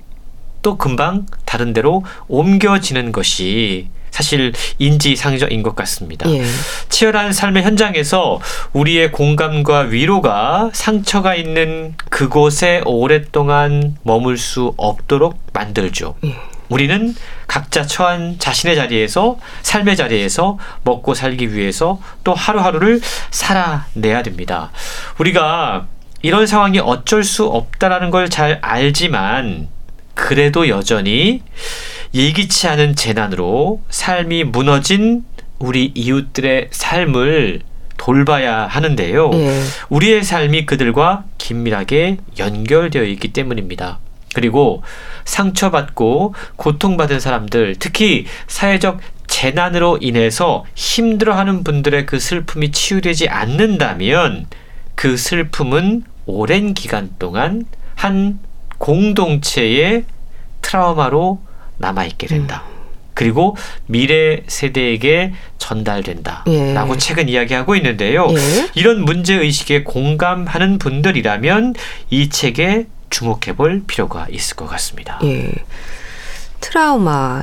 [0.62, 6.28] 또 금방 다른 데로 옮겨지는 것이 사실 인지상정인 것 같습니다.
[6.30, 6.44] 예.
[6.90, 8.40] 치열한 삶의 현장에서
[8.74, 16.14] 우리의 공감과 위로가 상처가 있는 그곳에 오랫동안 머물 수 없도록 만들죠.
[16.24, 16.36] 예.
[16.68, 17.14] 우리는
[17.46, 24.70] 각자 처한 자신의 자리에서 삶의 자리에서 먹고 살기 위해서 또 하루하루를 살아내야 됩니다.
[25.18, 25.86] 우리가
[26.22, 29.68] 이런 상황이 어쩔 수 없다라는 걸 잘 알지만
[30.14, 31.42] 그래도 여전히
[32.14, 35.24] 예기치 않은 재난으로 삶이 무너진
[35.58, 37.60] 우리 이웃들의 삶을
[37.96, 39.30] 돌봐야 하는데요.
[39.34, 39.62] 예.
[39.88, 44.00] 우리의 삶이 그들과 긴밀하게 연결되어 있기 때문입니다.
[44.34, 44.82] 그리고
[45.24, 48.98] 상처받고 고통받은 사람들, 특히 사회적
[49.28, 54.46] 재난으로 인해서 힘들어하는 분들의 그 슬픔이 치유되지 않는다면
[54.94, 58.40] 그 슬픔은 오랜 기간 동안 한
[58.82, 60.04] 공동체의
[60.60, 61.40] 트라우마로
[61.78, 62.64] 남아있게 된다.
[62.66, 62.72] 음.
[63.14, 66.42] 그리고 미래 세대에게 전달된다.
[66.48, 66.74] 예.
[66.74, 68.26] 라고 책은 이야기하고 있는데요.
[68.30, 68.70] 예.
[68.74, 71.74] 이런 문제 의식에 공감하는 분들이라면
[72.10, 75.20] 이 책에 주목해 볼 필요가 있을 것 같습니다.
[75.22, 75.52] 예.
[76.60, 77.42] 트라우마.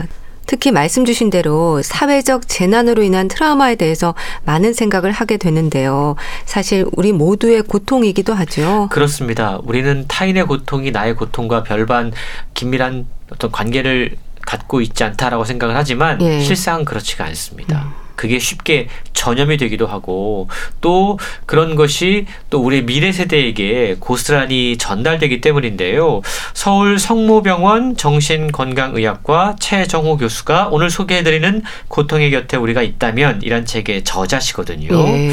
[0.50, 6.16] 특히 말씀 주신 대로 사회적 재난으로 인한 트라우마에 대해서 많은 생각을 하게 되는데요.
[6.46, 8.88] 사실 우리 모두의 고통이기도 하죠.
[8.90, 9.60] 그렇습니다.
[9.62, 12.12] 우리는 타인의 고통이 나의 고통과 별반
[12.56, 16.40] 긴밀한 어떤 관계를 갖고 있지 않다라고 생각을 하지만 예.
[16.40, 17.84] 실상 그렇지가 않습니다.
[17.84, 18.09] 음.
[18.20, 20.50] 그게 쉽게 전염이 되기도 하고
[20.82, 26.22] 또 그런 것이 또 우리 미래 세대에게 고스란히 전달되기 때문인데요.
[26.54, 34.90] 서울 성모병원 정신건강의학과 최정호 교수가 오늘 소개해드리는 고통의 곁에 우리가 있다면 이란 책의 저자시거든요.
[34.90, 35.32] 예.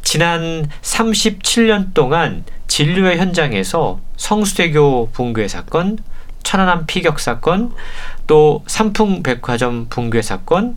[0.00, 5.98] 지난 37년 동안 진료의 현장에서 성수대교 붕괴 사건,
[6.42, 7.72] 천안함 피격 사건,
[8.26, 10.76] 또 삼풍백화점 붕괴 사건,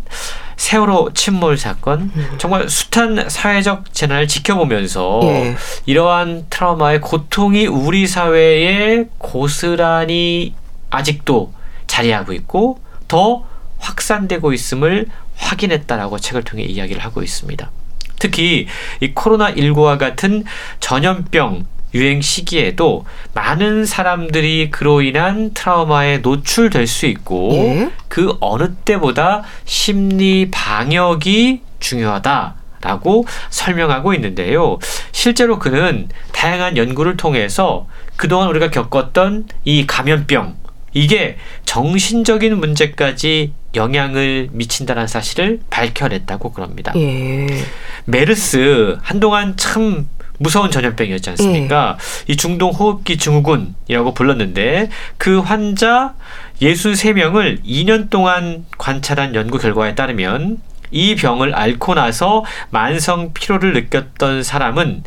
[0.58, 2.36] 세월호 침몰 사건, 음.
[2.38, 5.56] 정말 숱한 사회적 재난을 지켜보면서 예.
[5.86, 10.54] 이러한 트라우마의 고통이 우리 사회에 고스란히
[10.90, 11.54] 아직도
[11.88, 13.46] 자리하고 있고 더
[13.80, 17.70] 확산되고 있음을 확인했다라고 책을 통해 이야기를 하고 있습니다.
[18.20, 18.68] 특히
[19.02, 20.46] 이 코로나 19와 같은
[20.80, 27.90] 전염병 유행 시기에도 많은 사람들이 그로 인한 트라우마에 노출될 수 있고 예?
[28.10, 32.56] 그 어느 때보다 심리 방역이 중요하다.
[32.82, 34.78] 라고 설명하고 있는데요.
[35.12, 40.56] 실제로 그는 다양한 연구를 통해서 그동안 우리가 겪었던 이 감염병,
[40.94, 46.94] 이게 정신적인 문제까지 영향을 미친다는 사실을 밝혀냈다고 그럽니다.
[46.96, 47.48] 예.
[48.06, 51.98] 메르스 한동안 참 무서운 전염병이었지 않습니까?
[52.28, 52.34] 예.
[52.34, 56.14] 이 중동 호흡기 증후군이라고 불렀는데 그 환자
[56.62, 60.60] 63명을 2년 동안 관찰한 연구 결과에 따르면
[60.92, 65.04] 이 병을 앓고 나서 만성 피로를 느꼈던 사람은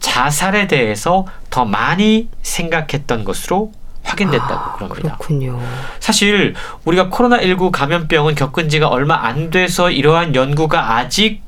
[0.00, 3.72] 자살에 대해서 더 많이 생각했던 것으로
[4.04, 5.16] 확인됐다고 아, 그럽니다.
[5.16, 5.60] 그렇군요.
[6.00, 6.54] 사실
[6.84, 11.42] 우리가 코로나19 감염병은 겪은 지가 얼마 안 돼서 이러한 연구가 아직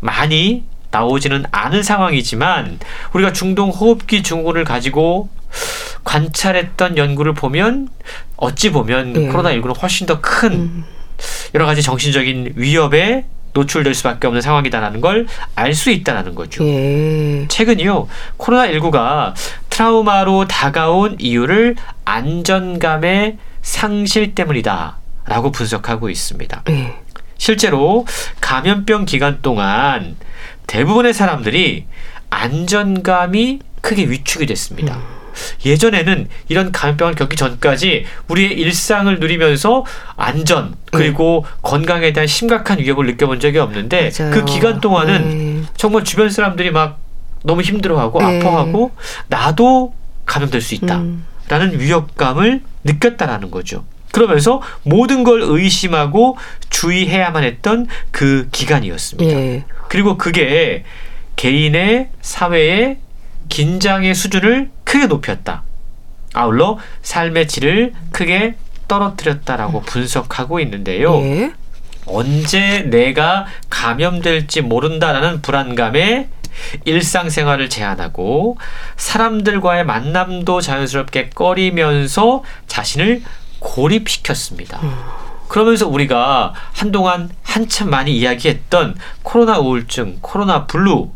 [0.00, 0.64] 많이
[1.02, 2.78] 나오지는 않은 상황이지만
[3.14, 5.28] 우리가 중동 호흡기 증후군을 가지고
[6.04, 7.88] 관찰했던 연구를 보면
[8.36, 9.28] 어찌 보면 예.
[9.28, 10.84] 코로나19는 훨씬 더큰 음.
[11.54, 13.24] 여러 가지 정신적인 위협에
[13.54, 15.26] 노출될 수밖에 없는 상황이다라는 걸
[15.56, 16.64] 알 수 있다라는 거죠.
[16.64, 17.46] 예.
[17.48, 19.34] 최근이요 코로나19가
[19.70, 26.62] 트라우마로 다가온 이유를 안전감의 상실 때문이다라고 분석하고 있습니다.
[26.70, 26.94] 예.
[27.38, 28.06] 실제로
[28.40, 30.16] 감염병 기간 동안
[30.66, 31.86] 대부분의 사람들이
[32.30, 34.96] 안전감이 크게 위축이 됐습니다.
[34.96, 35.22] 음.
[35.64, 39.84] 예전에는 이런 감염병을 겪기 전까지 우리의 일상을 누리면서
[40.16, 41.58] 안전 그리고 네.
[41.62, 44.34] 건강에 대한 심각한 위협을 느껴본 적이 없는데 그 맞아요.
[44.34, 45.62] 그 기간 동안은 네.
[45.76, 46.98] 정말 주변 사람들이 막
[47.44, 48.40] 너무 힘들어하고 네.
[48.40, 48.92] 아파하고
[49.28, 49.94] 나도
[50.26, 51.78] 감염될 수 있다라는 음.
[51.78, 53.84] 위협감을 느꼈다라는 거죠.
[54.12, 56.36] 그러면서 모든 걸 의심하고
[56.70, 59.38] 주의해야만 했던 그 기간이었습니다.
[59.38, 59.64] 예.
[59.88, 60.84] 그리고 그게
[61.36, 62.98] 개인의 사회의
[63.48, 65.64] 긴장의 수준을 크게 높였다.
[66.34, 68.54] 아울러 삶의 질을 크게
[68.86, 69.84] 떨어뜨렸다라고 음.
[69.84, 71.16] 분석하고 있는데요.
[71.22, 71.52] 예.
[72.06, 76.28] 언제 내가 감염될지 모른다라는 불안감에
[76.84, 78.58] 일상생활을 제한하고
[78.96, 83.22] 사람들과의 만남도 자연스럽게 꺼리면서 자신을
[83.62, 84.80] 고립시켰습니다.
[84.82, 84.94] 음.
[85.48, 91.10] 그러면서 우리가 한동안 한참 많이 이야기했던 코로나 우울증, 코로나 블루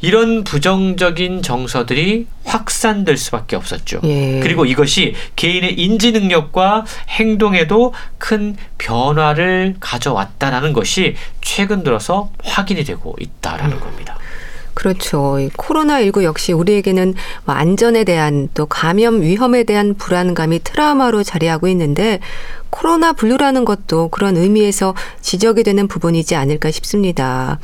[0.00, 4.00] 이런 부정적인 정서들이 확산될 수밖에 없었죠.
[4.04, 4.40] 예.
[4.42, 13.76] 그리고 이것이 개인의 인지 능력과 행동에도 큰 변화를 가져왔다라는 것이 최근 들어서 확인이 되고 있다라는
[13.76, 13.80] 음.
[13.80, 14.17] 겁니다.
[14.78, 15.38] 그렇죠.
[15.56, 17.14] 코로나19 역시 우리에게는
[17.44, 22.20] 뭐 안전에 대한 또 감염 위험에 대한 불안감이 트라우마로 자리하고 있는데
[22.70, 27.58] 코로나 분류라는 것도 그런 의미에서 지적이 되는 부분이지 않을까 싶습니다.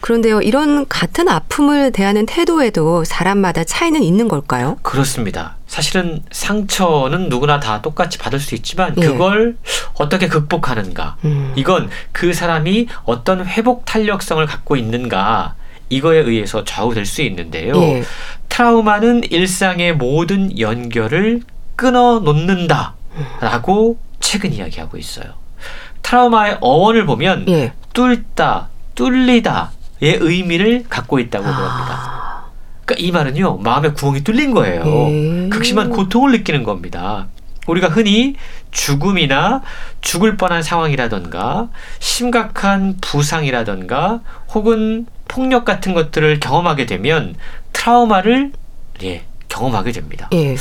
[0.00, 4.76] 그런데요, 이런 같은 아픔을 대하는 태도에도 사람마다 차이는 있는 걸까요?
[4.82, 5.56] 그렇습니다.
[5.66, 9.06] 사실은 상처는 누구나 다 똑같이 받을 수 있지만 예.
[9.06, 9.56] 그걸
[9.94, 11.16] 어떻게 극복하는가.
[11.24, 11.52] 음.
[11.56, 15.56] 이건 그 사람이 어떤 회복 탄력성을 갖고 있는가.
[15.94, 17.76] 이거에 의해서 좌우될 수 있는데요.
[17.76, 18.02] 예.
[18.48, 21.42] 트라우마는 일상의 모든 연결을
[21.76, 22.94] 끊어 놓는다.
[23.40, 25.26] 라고 최근 이야기하고 있어요.
[26.02, 27.72] 트라우마의 어원을 보면 예.
[27.92, 32.44] 뚫다, 뚫리다, 의 의미를 갖고 있다고 그럽니다.
[32.84, 34.82] 그러니까 이 말은요 마음의 구멍이 뚫린 거예요.
[34.82, 35.50] 음.
[35.50, 37.28] 극심한 고통을 느끼는 겁니다.
[37.66, 38.34] 우리가 흔히
[38.72, 39.62] 죽음이나
[40.00, 44.20] 죽을 뻔한 상황이라던가 심각한 부상이라던가
[44.52, 47.34] 혹은 폭력 같은 것들을 경험하게 되면
[47.72, 48.52] 트라우마를
[49.02, 50.28] 예, 경험하게 됩니다.
[50.32, 50.54] 예.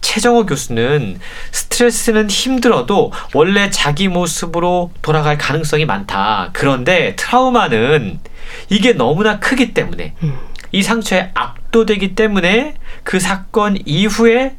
[0.00, 1.18] 최정호 교수는
[1.50, 6.50] 스트레스는 힘들어도 원래 자기 모습으로 돌아갈 가능성이 많다.
[6.52, 8.20] 그런데 트라우마는
[8.68, 10.38] 이게 너무나 크기 때문에 음.
[10.70, 14.54] 이 상처에 압도되기 때문에 그 사건 이후에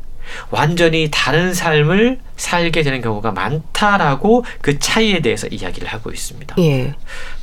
[0.50, 6.56] 완전히 다른 삶을 살게 되는 경우가 많다라고 그 차이에 대해서 이야기를 하고 있습니다.
[6.60, 6.94] 예.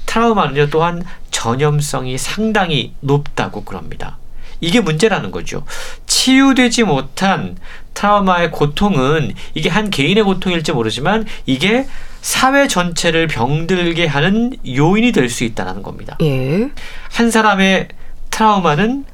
[0.09, 4.16] 트라우마는요 또한 전염성이 상당히 높다고 그럽니다.
[4.61, 5.64] 이게 문제라는 거죠.
[6.07, 7.57] 치유되지 못한
[7.94, 11.87] 트라우마의 고통은 이게 한 개인의 고통일지 모르지만 이게
[12.23, 16.16] 사회 전체를 병들게 하는 요인이 될 수 있다는 겁니다.
[16.23, 16.71] 예.
[17.12, 17.88] 한 사람의
[18.31, 19.05] 트라우마는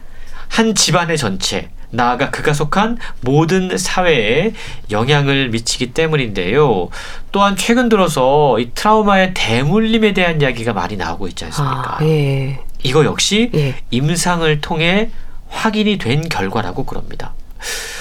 [0.49, 4.53] 한 집안의 전체, 나아가 그가 속한 모든 사회에
[4.91, 6.89] 영향을 미치기 때문인데요.
[7.33, 11.99] 또한 최근 들어서 이 트라우마의 대물림에 대한 이야기가 많이 나오고 있지 않습니까?
[11.99, 12.61] 아, 예.
[12.83, 13.75] 이거 역시 예.
[13.91, 15.11] 임상을 통해
[15.49, 17.35] 확인이 된 결과라고 그럽니다.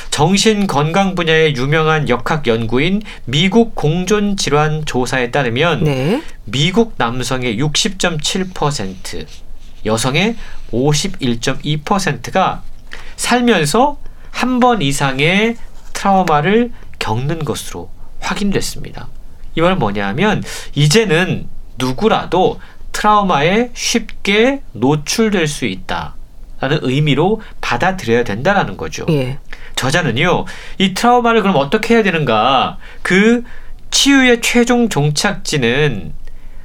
[0.10, 6.22] 정신 건강 분야의 유명한 역학 연구인 미국 공존 질환 조사에 따르면 네.
[6.46, 9.26] 미국 남성의 60.7%,
[9.86, 10.36] 여성의
[10.72, 12.62] 51.2%가
[13.16, 13.98] 살면서
[14.32, 15.58] 한 번 이상의
[15.94, 19.08] 트라우마를 겪는 것으로 확인됐습니다.
[19.56, 20.44] 이 말은 뭐냐면
[20.76, 22.60] 이제는 누구라도
[22.92, 26.16] 트라우마에 쉽게 노출될 수 있다.
[26.60, 29.06] 라는 의미로 받아들여야 된다라는 거죠.
[29.10, 29.38] 예.
[29.76, 30.46] 저자는요,
[30.78, 32.78] 이 트라우마를 그럼 어떻게 해야 되는가?
[33.02, 33.44] 그
[33.92, 36.14] 치유의 최종 종착지는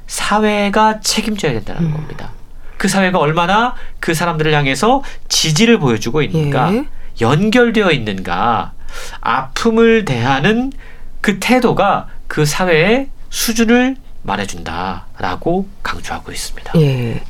[0.07, 1.93] 사회가 책임져야 된다는 음.
[1.93, 2.31] 겁니다.
[2.79, 6.85] 그 사회가 얼마나 그 사람들을 향해서 지지를 보여주고 있는가, 예.
[7.19, 8.71] 연결되어 있는가,
[9.19, 10.71] 아픔을 대하는
[11.19, 16.71] 그 태도가 그 사회의 수준을 말해준다라고 강조하고 있습니다.
[16.77, 17.21] 예.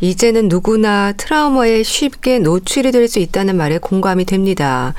[0.00, 4.94] 이제는 누구나 트라우마에 쉽게 노출이 될 수 있다는 말에 공감이 됩니다.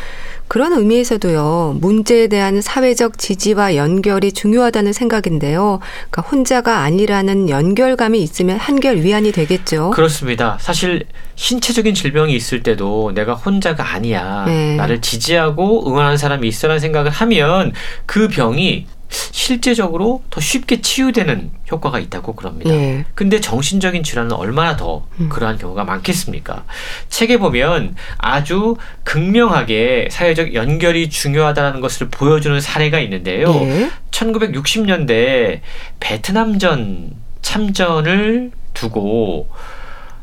[0.53, 5.79] 그런 의미에서도요, 문제에 대한 사회적 지지와 연결이 중요하다는 생각인데요.
[6.11, 9.89] 그러니까 혼자가 아니라는 연결감이 있으면 한결 위안이 되겠죠.
[9.89, 10.59] 그렇습니다.
[10.61, 14.43] 사실 신체적인 질병이 있을 때도 내가 혼자가 아니야.
[14.45, 14.75] 네.
[14.75, 17.71] 나를 지지하고 응원하는 사람이 있어라는 생각을 하면
[18.05, 22.71] 그 병이 실제적으로 더 쉽게 치유되는 효과가 있다고 그럽니다.
[22.71, 23.05] 네.
[23.15, 25.29] 근데 정신적인 질환은 얼마나 더 음.
[25.29, 26.65] 그러한 경우가 많겠습니까?
[27.09, 33.53] 책에 보면 아주 극명하게 사회적 연결이 중요하다는 것을 보여주는 사례가 있는데요.
[33.53, 33.91] 네.
[34.11, 35.61] 1960년대
[35.99, 37.11] 베트남전
[37.41, 39.49] 참전을 두고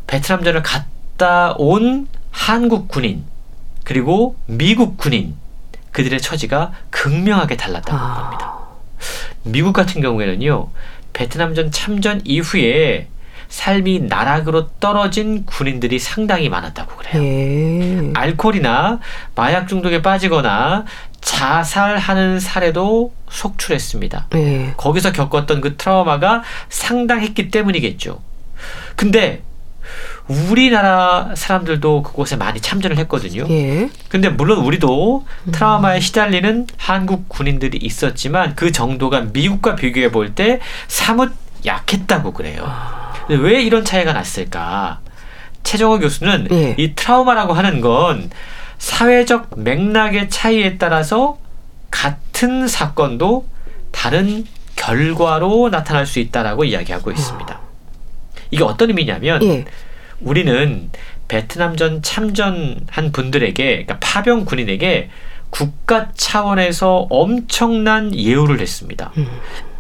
[0.07, 3.25] 베트남전을 갔다 온 한국 군인
[3.85, 5.35] 그리고 미국 군인
[5.93, 8.25] 그들의 처지가 극명하게 달랐다고 아.
[8.25, 8.60] 합니다.
[9.43, 10.69] 미국 같은 경우에는요,
[11.13, 13.09] 베트남전 참전 이후에
[13.49, 17.23] 삶이 나락으로 떨어진 군인들이 상당히 많았다고 그래요.
[17.23, 18.13] 예.
[18.15, 19.01] 알코올이나
[19.35, 20.85] 마약 중독에 빠지거나
[21.21, 24.29] 자살하는 사례도 속출했습니다.
[24.37, 24.75] 예.
[24.77, 28.21] 거기서 겪었던 그 트라우마가 상당했기 때문이겠죠.
[28.95, 29.43] 근데
[30.31, 33.47] 우리나라 사람들도 그곳에 많이 참전을 했거든요.
[33.51, 33.91] 예.
[34.09, 36.01] 근데 물론 우리도 트라우마에 음.
[36.01, 41.33] 시달리는 한국 군인들이 있었지만 그 정도가 미국과 비교해 볼 때 사뭇
[41.67, 42.63] 약했다고 그래요.
[42.65, 43.13] 아.
[43.29, 45.01] 왜 이런 차이가 났을까?
[45.65, 46.75] 최정호 교수는 예.
[46.79, 48.31] 이 트라우마라고 하는 건
[48.79, 51.39] 사회적 맥락의 차이에 따라서
[51.91, 53.47] 같은 사건도
[53.91, 57.53] 다른 결과로 나타날 수 있다라고 이야기하고 있습니다.
[57.53, 57.61] 아.
[58.53, 59.65] 이게 어떤 의미냐면 예.
[60.21, 60.91] 우리는
[61.29, 65.11] 베트남전 참전한 분들에게 그러니까 파병 군인에게
[65.51, 69.13] 국가 차원에서 엄청난 예우를 했습니다.
[69.17, 69.27] 음.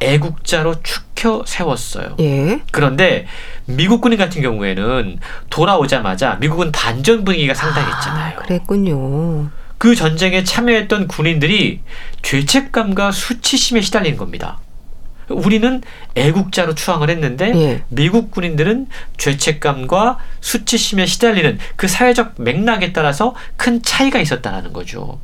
[0.00, 2.16] 애국자로 축혀 세웠어요.
[2.20, 2.60] 예.
[2.72, 3.26] 그런데
[3.66, 5.18] 미국 군인 같은 경우에는
[5.48, 8.38] 돌아오자마자 미국은 반전 분위기가 상당했잖아요.
[8.38, 9.50] 아, 그랬군요.
[9.78, 11.80] 그 전쟁에 참여했던 군인들이
[12.22, 14.58] 죄책감과 수치심에 시달리는 겁니다.
[15.30, 15.82] 우리는
[16.14, 17.82] 애국자로 추앙을 했는데 예.
[17.88, 25.18] 미국 군인들은 죄책감과 수치심에 시달리는 그 사회적 맥락에 따라서 큰 차이가 있었다는 거죠.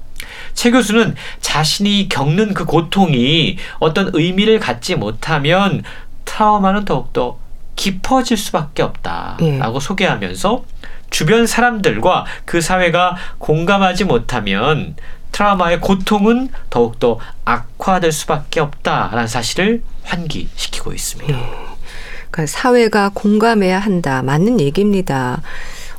[0.54, 5.82] 최 교수는 자신이 겪는 그 고통이 어떤 의미를 갖지 못하면
[6.24, 7.38] 트라우마는 더욱더
[7.76, 9.80] 깊어질 수밖에 없다라고 예.
[9.80, 10.64] 소개하면서
[11.11, 14.96] 주변 사람들과 그 사회가 공감하지 못하면
[15.32, 21.36] 트라우마의 고통은 더욱더 악화될 수밖에 없다라는 사실을 환기시키고 있습니다.
[21.36, 21.42] 네.
[22.30, 24.22] 그러니까 사회가 공감해야 한다.
[24.22, 25.42] 맞는 얘기입니다.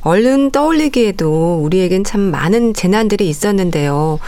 [0.02, 4.18] 얼른 떠올리기에도 우리에겐 참 많은 재난들이 있었는데요.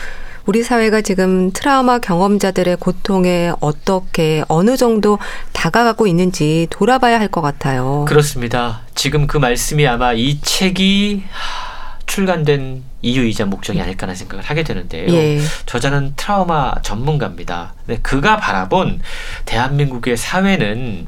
[0.47, 5.19] 우리 사회가 지금 트라우마 경험자들의 고통에 어떻게 어느 정도
[5.53, 8.05] 다가가고 있는지 돌아봐야 할 것 같아요.
[8.09, 8.81] 그렇습니다.
[8.97, 11.23] 지금 그 말씀이 아마 이 책이
[12.11, 15.15] 출간된 이유이자 목적이 아닐까라는 생각을 하게 되는데요.
[15.15, 15.41] 예.
[15.67, 17.75] 저자는 트라우마 전문가입니다.
[17.87, 19.01] 근데 그가 바라본
[19.45, 21.07] 대한민국의 사회는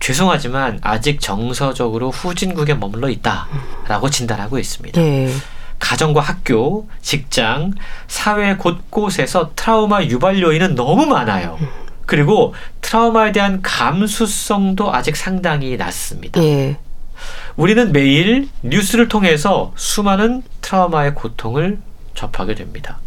[0.00, 5.00] 죄송하지만 아직 정서적으로 후진국에 머물러 있다라고 진단하고 있습니다.
[5.00, 5.32] 예.
[5.78, 7.72] 가정과 학교, 직장,
[8.06, 11.58] 사회 곳곳에서 트라우마 유발 요인은 너무 많아요.
[12.04, 16.42] 그리고 트라우마에 대한 감수성도 아직 상당히 낮습니다.
[16.42, 16.76] 예.
[17.56, 21.78] 우리는 매일 뉴스를 통해서 수많은 트라우마의 고통을
[22.14, 22.98] 접하게 됩니다.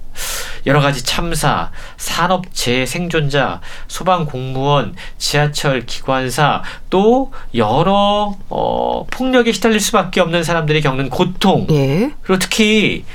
[0.65, 10.19] 여러 가지 참사, 산업재해 생존자, 소방 공무원, 지하철 기관사, 또 여러 어, 폭력에 시달릴 수밖에
[10.19, 12.11] 없는 사람들이 겪는 고통, 예.
[12.21, 13.05] 그리고 특히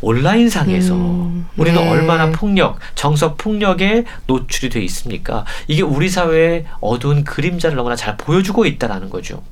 [0.00, 1.90] 온라인상에서 음, 우리는 네.
[1.90, 5.44] 얼마나 폭력, 정서 폭력에 노출이 돼 있습니까?
[5.68, 9.42] 이게 우리 사회의 어두운 그림자를 너무나 잘 보여주고 있다라는 거죠.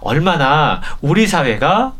[0.00, 1.94] 얼마나 우리 사회가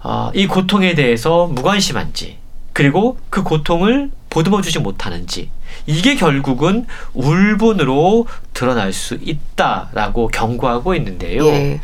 [0.00, 2.38] 어, 이 고통에 대해서 무관심한지
[2.72, 5.50] 그리고 그 고통을 보듬어 주지 못하는지
[5.86, 11.46] 이게 결국은 울분으로 드러날 수 있다라고 경고하고 있는데요.
[11.46, 11.80] 예.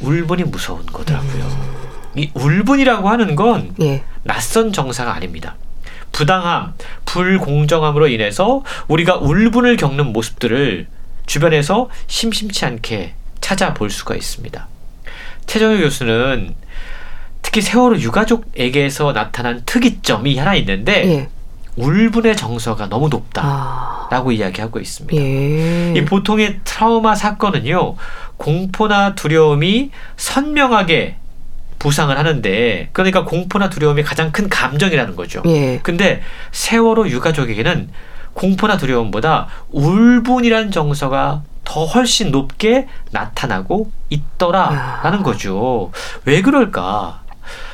[0.00, 1.44] 울분이 무서운 거더라고요.
[1.44, 1.86] 음.
[2.16, 4.02] 이 울분이라고 하는 건 예.
[4.24, 5.56] 낯선 정사가 아닙니다.
[6.12, 6.72] 부당함,
[7.04, 10.86] 불공정함으로 인해서 우리가 울분을 겪는 모습들을
[11.26, 13.14] 주변에서 심심치 않게
[13.46, 14.66] 찾아볼 수가 있습니다.
[15.46, 16.56] 최정효 교수는
[17.42, 21.28] 특히 세월호 유가족에게서 나타난 특이점이 하나 있는데 예.
[21.76, 24.32] 울분의 정서가 너무 높다라고 아.
[24.32, 25.22] 이야기하고 있습니다.
[25.22, 25.94] 예.
[25.94, 27.94] 이 보통의 트라우마 사건은요
[28.36, 31.14] 공포나 두려움이 선명하게
[31.78, 35.44] 부상을 하는데 그러니까 공포나 두려움이 가장 큰 감정이라는 거죠.
[35.46, 35.78] 예.
[35.84, 36.20] 근데
[36.50, 37.90] 세월호 유가족에게는
[38.36, 45.90] 공포나 두려움보다 울분이란 정서가 더 훨씬 높게 나타나고 있더라라는 거죠.
[46.26, 47.22] 왜 그럴까?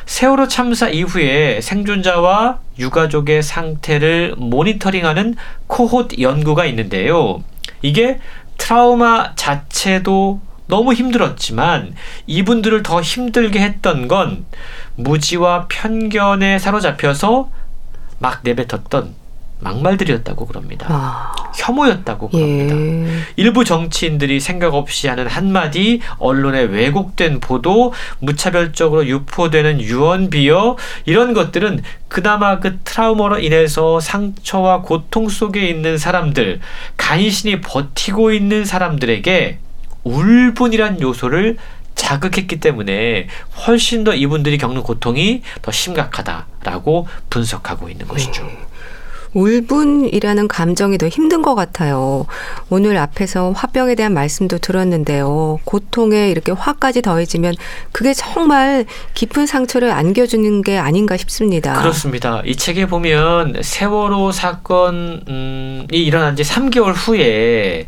[0.07, 5.35] 세월호 참사 이후에 생존자와 유가족의 상태를 모니터링하는
[5.67, 7.43] 코호트 연구가 있는데요.
[7.83, 8.21] 이게
[8.57, 11.95] 트라우마 자체도 너무 힘들었지만
[12.27, 14.47] 이분들을 더 힘들게 했던 건
[14.95, 17.51] 무지와 편견에 사로잡혀서
[18.21, 19.22] 막 내뱉었던
[19.63, 20.87] 막말들이었다고 그럽니다.
[20.91, 21.33] 아.
[21.55, 22.77] 혐오였다고 그럽니다.
[22.77, 23.19] 예.
[23.37, 31.83] 일부 정치인들이 생각 없이 하는 한마디, 언론의 왜곡된 보도, 무차별적으로 유포되는 유언 비어 이런 것들은
[32.09, 36.61] 그나마 그 트라우마로 인해서 상처와 고통 속에 있는 사람들,
[36.97, 39.59] 간신히 버티고 있는 사람들에게
[40.05, 41.57] 울분이란 요소를
[41.95, 43.29] 자극했기 때문에
[43.67, 48.43] 훨씬 더 이분들이 겪는 고통이 더 심각하다라고 분석하고 있는 것이죠.
[48.45, 48.59] 네.
[49.35, 52.27] 울분이라는 감정이 더 힘든 것 같아요.
[52.71, 55.59] 오늘 앞에서 화병에 대한 말씀도 들었는데요.
[55.65, 57.55] 고통에 이렇게 화까지 더해지면
[57.93, 61.75] 그게 정말 깊은 상처를 안겨주는 게 아닌가 싶습니다.
[61.81, 62.43] 그렇습니다.
[62.45, 67.87] 이 책에 보면 세월호 사건이 일어난 지 3개월 후에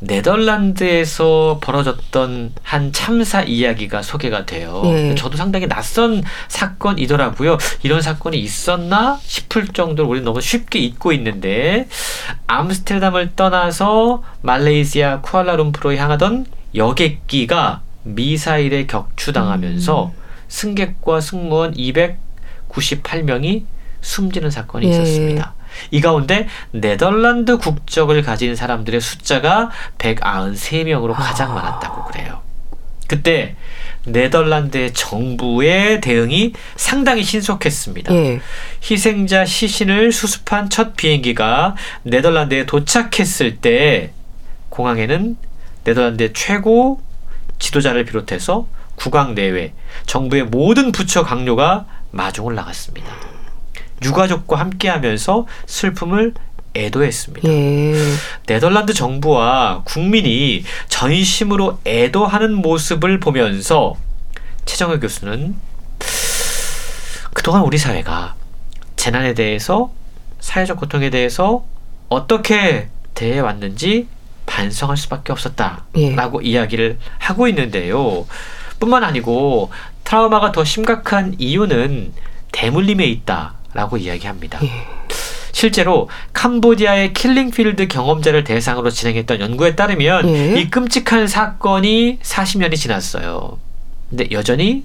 [0.00, 4.82] 네덜란드에서 벌어졌던 한 참사 이야기가 소개가 돼요.
[4.84, 5.14] 예.
[5.14, 7.56] 저도 상당히 낯선 사건이더라고요.
[7.82, 11.88] 이런 사건이 있었나 싶을 정도로 우리는 너무 쉽게 잊고 있는데
[12.46, 20.10] 암스테르담을 떠나서 말레이시아 쿠알라룸푸르로 향하던 여객기가 미사일에 격추당하면서 음.
[20.48, 23.64] 승객과 승무원 298명이
[24.00, 24.90] 숨지는 사건이 예.
[24.90, 25.54] 있었습니다.
[25.90, 31.54] 이 가운데 네덜란드 국적을 가진 사람들의 숫자가 193명으로 가장 아.
[31.54, 32.40] 많았다고 그래요.
[33.08, 33.54] 그때
[34.06, 38.14] 네덜란드의 정부의 대응이 상당히 신속했습니다.
[38.14, 38.40] 예.
[38.88, 41.74] 희생자 시신을 수습한 첫 비행기가
[42.04, 44.12] 네덜란드에 도착했을 때
[44.68, 45.36] 공항에는
[45.84, 47.00] 네덜란드의 최고
[47.58, 48.66] 지도자를 비롯해서
[48.96, 49.72] 국왕 내외
[50.06, 53.35] 정부의 모든 부처 강요가 마중을 나갔습니다.
[54.04, 56.34] 유가족과 함께하면서 슬픔을
[56.74, 57.48] 애도했습니다.
[57.48, 57.94] 예.
[58.46, 63.94] 네덜란드 정부와 국민이 전심으로 애도하는 모습을 보면서
[64.66, 65.56] 최정일 교수는
[67.32, 68.34] 그동안 우리 사회가
[68.96, 69.90] 재난에 대해서
[70.40, 71.64] 사회적 고통에 대해서
[72.08, 74.08] 어떻게 대해 왔는지
[74.46, 76.48] 반성할 수밖에 없었다라고 예.
[76.48, 78.26] 이야기를 하고 있는데요.
[78.78, 79.70] 뿐만 아니고
[80.04, 82.12] 트라우마가 더 심각한 이유는
[82.52, 83.54] 대물림에 있다.
[83.76, 84.58] 라고 이야기합니다.
[84.64, 84.70] 예.
[85.52, 90.58] 실제로 캄보디아의 킬링필드 경험자를 대상으로 진행했던 연구에 따르면 예.
[90.58, 93.58] 이 끔찍한 사건이 40년이 지났어요.
[94.08, 94.84] 근데 여전히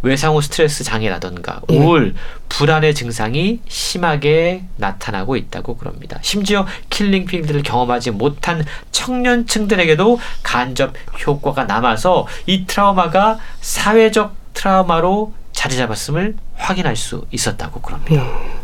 [0.00, 1.76] 외상후 스트레스 장애라던가 예.
[1.76, 2.14] 우울,
[2.48, 6.18] 불안의 증상이 심하게 나타나고 있다고 그럽니다.
[6.22, 10.94] 심지어 킬링필드를 경험하지 못한 청년층들에게도 간접
[11.26, 18.24] 효과가 남아서 이 트라우마가 사회적 트라우마로 자리 잡았음을 확인할 수 있었다고 그럽니다.
[18.24, 18.62] 예.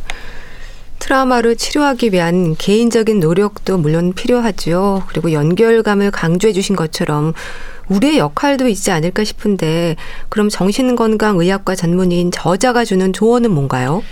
[0.98, 5.04] 트라우마를 치료하기 위한 개인적인 노력도 물론 필요하죠.
[5.06, 7.34] 그리고 연결감을 강조해 주신 것처럼
[7.88, 9.96] 우리의 역할도 있지 않을까 싶은데
[10.28, 14.02] 그럼 정신건강의학과 전문의인 저자가 주는 조언은 뭔가요?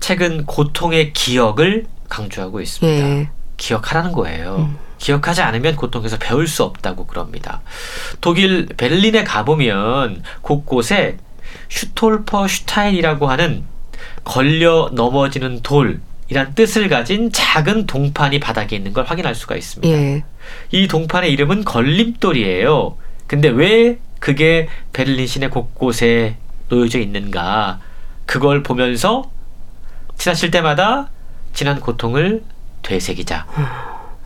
[0.00, 3.08] 책은 고통의 기억을 강조하고 있습니다.
[3.08, 3.30] 예.
[3.56, 4.68] 기억하라는 거예요.
[4.70, 4.78] 음.
[4.98, 7.62] 기억하지 않으면 고통에서 배울 수 없다고 그럽니다.
[8.20, 11.18] 독일 베를린에 가보면 곳곳에
[11.68, 13.64] 슈톨퍼 슈타인이라고 하는
[14.24, 19.96] 걸려 넘어지는 돌 이란 뜻을 가진 작은 동판이 바닥에 있는 걸 확인할 수가 있습니다.
[19.96, 20.24] 예.
[20.72, 22.96] 이 동판의 이름은 걸림돌이에요.
[23.26, 26.36] 근데 왜 그게 베를린 시내 곳곳에
[26.68, 27.80] 놓여져 있는가?
[28.24, 29.30] 그걸 보면서
[30.18, 31.10] 지나칠 때마다
[31.52, 32.42] 지난 고통을
[32.82, 33.46] 되새기자.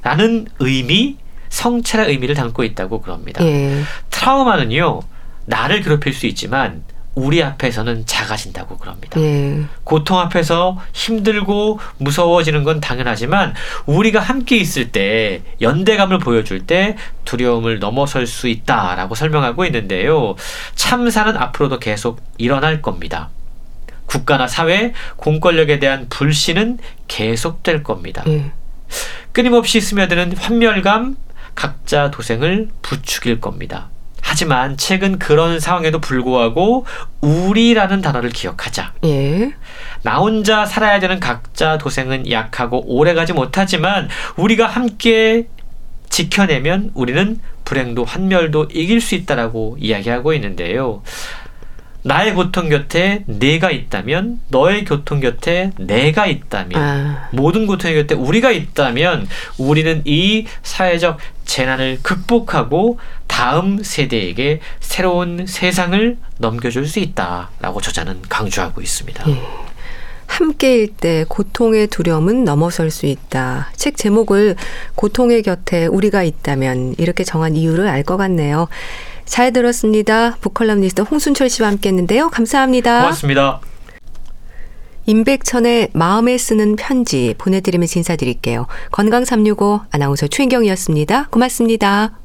[0.03, 1.17] 라는 의미,
[1.51, 3.45] 성찰의 의미를 담고 있다고 그럽니다.
[3.45, 3.83] 예.
[4.09, 5.01] 트라우마는요,
[5.45, 6.83] 나를 괴롭힐 수 있지만
[7.15, 9.21] 우리 앞에서는 작아진다고 그럽니다.
[9.21, 9.65] 예.
[9.85, 13.55] 고통 앞에서 힘들고 무서워지는 건 당연하지만
[13.87, 20.37] 우리가 함께 있을 때 연대감을 보여줄 때 두려움을 넘어설 수 있다라고 설명하고 있는데요.
[20.75, 23.31] 참사는 앞으로도 계속 일어날 겁니다.
[24.07, 28.25] 국가나 사회, 공권력에 대한 불신은 계속될 겁니다.
[28.27, 28.53] 예.
[29.33, 31.17] 끊임없이 스며드는 환멸감,
[31.55, 33.89] 각자 도생을 부추길 겁니다.
[34.23, 36.87] 하지만 최근 그런 상황에도 불구하고
[37.21, 38.93] 우리라는 단어를 기억하자.
[39.05, 39.53] 예.
[40.03, 45.49] 나 혼자 살아야 되는 각자 도생은 약하고 오래가지 못하지만 우리가 함께
[46.09, 51.03] 지켜내면 우리는 불행도 환멸도 이길 수 있다라고 이야기하고 있는데요.
[52.03, 57.29] 나의 고통 곁에 내가 있다면 너의 고통 곁에 내가 있다면 아.
[57.33, 59.29] 모든 고통 곁에 우리가 있다면
[59.59, 69.29] 우리는 이 사회적 재난을 극복하고 다음 세대에게 새로운 세상을 넘겨줄 수 있다라고 저자는 강조하고 있습니다.
[69.31, 69.43] 예.
[70.27, 73.69] 함께일 때 고통의 두려움은 넘어설 수 있다.
[73.75, 74.55] 책 제목을
[74.95, 78.69] 고통의 곁에 우리가 있다면 이렇게 정한 이유를 알 것 같네요.
[79.31, 80.37] 잘 들었습니다.
[80.41, 82.31] 북컬럼니스트 홍순철 씨와 함께 했는데요.
[82.31, 83.03] 감사합니다.
[83.03, 83.61] 고맙습니다.
[85.07, 88.67] 임백천의 마음에 쓰는 편지 보내드리면서 인사드릴게요.
[88.91, 91.29] 건강365 아나운서 최인경이었습니다.
[91.31, 92.19] 고맙습니다.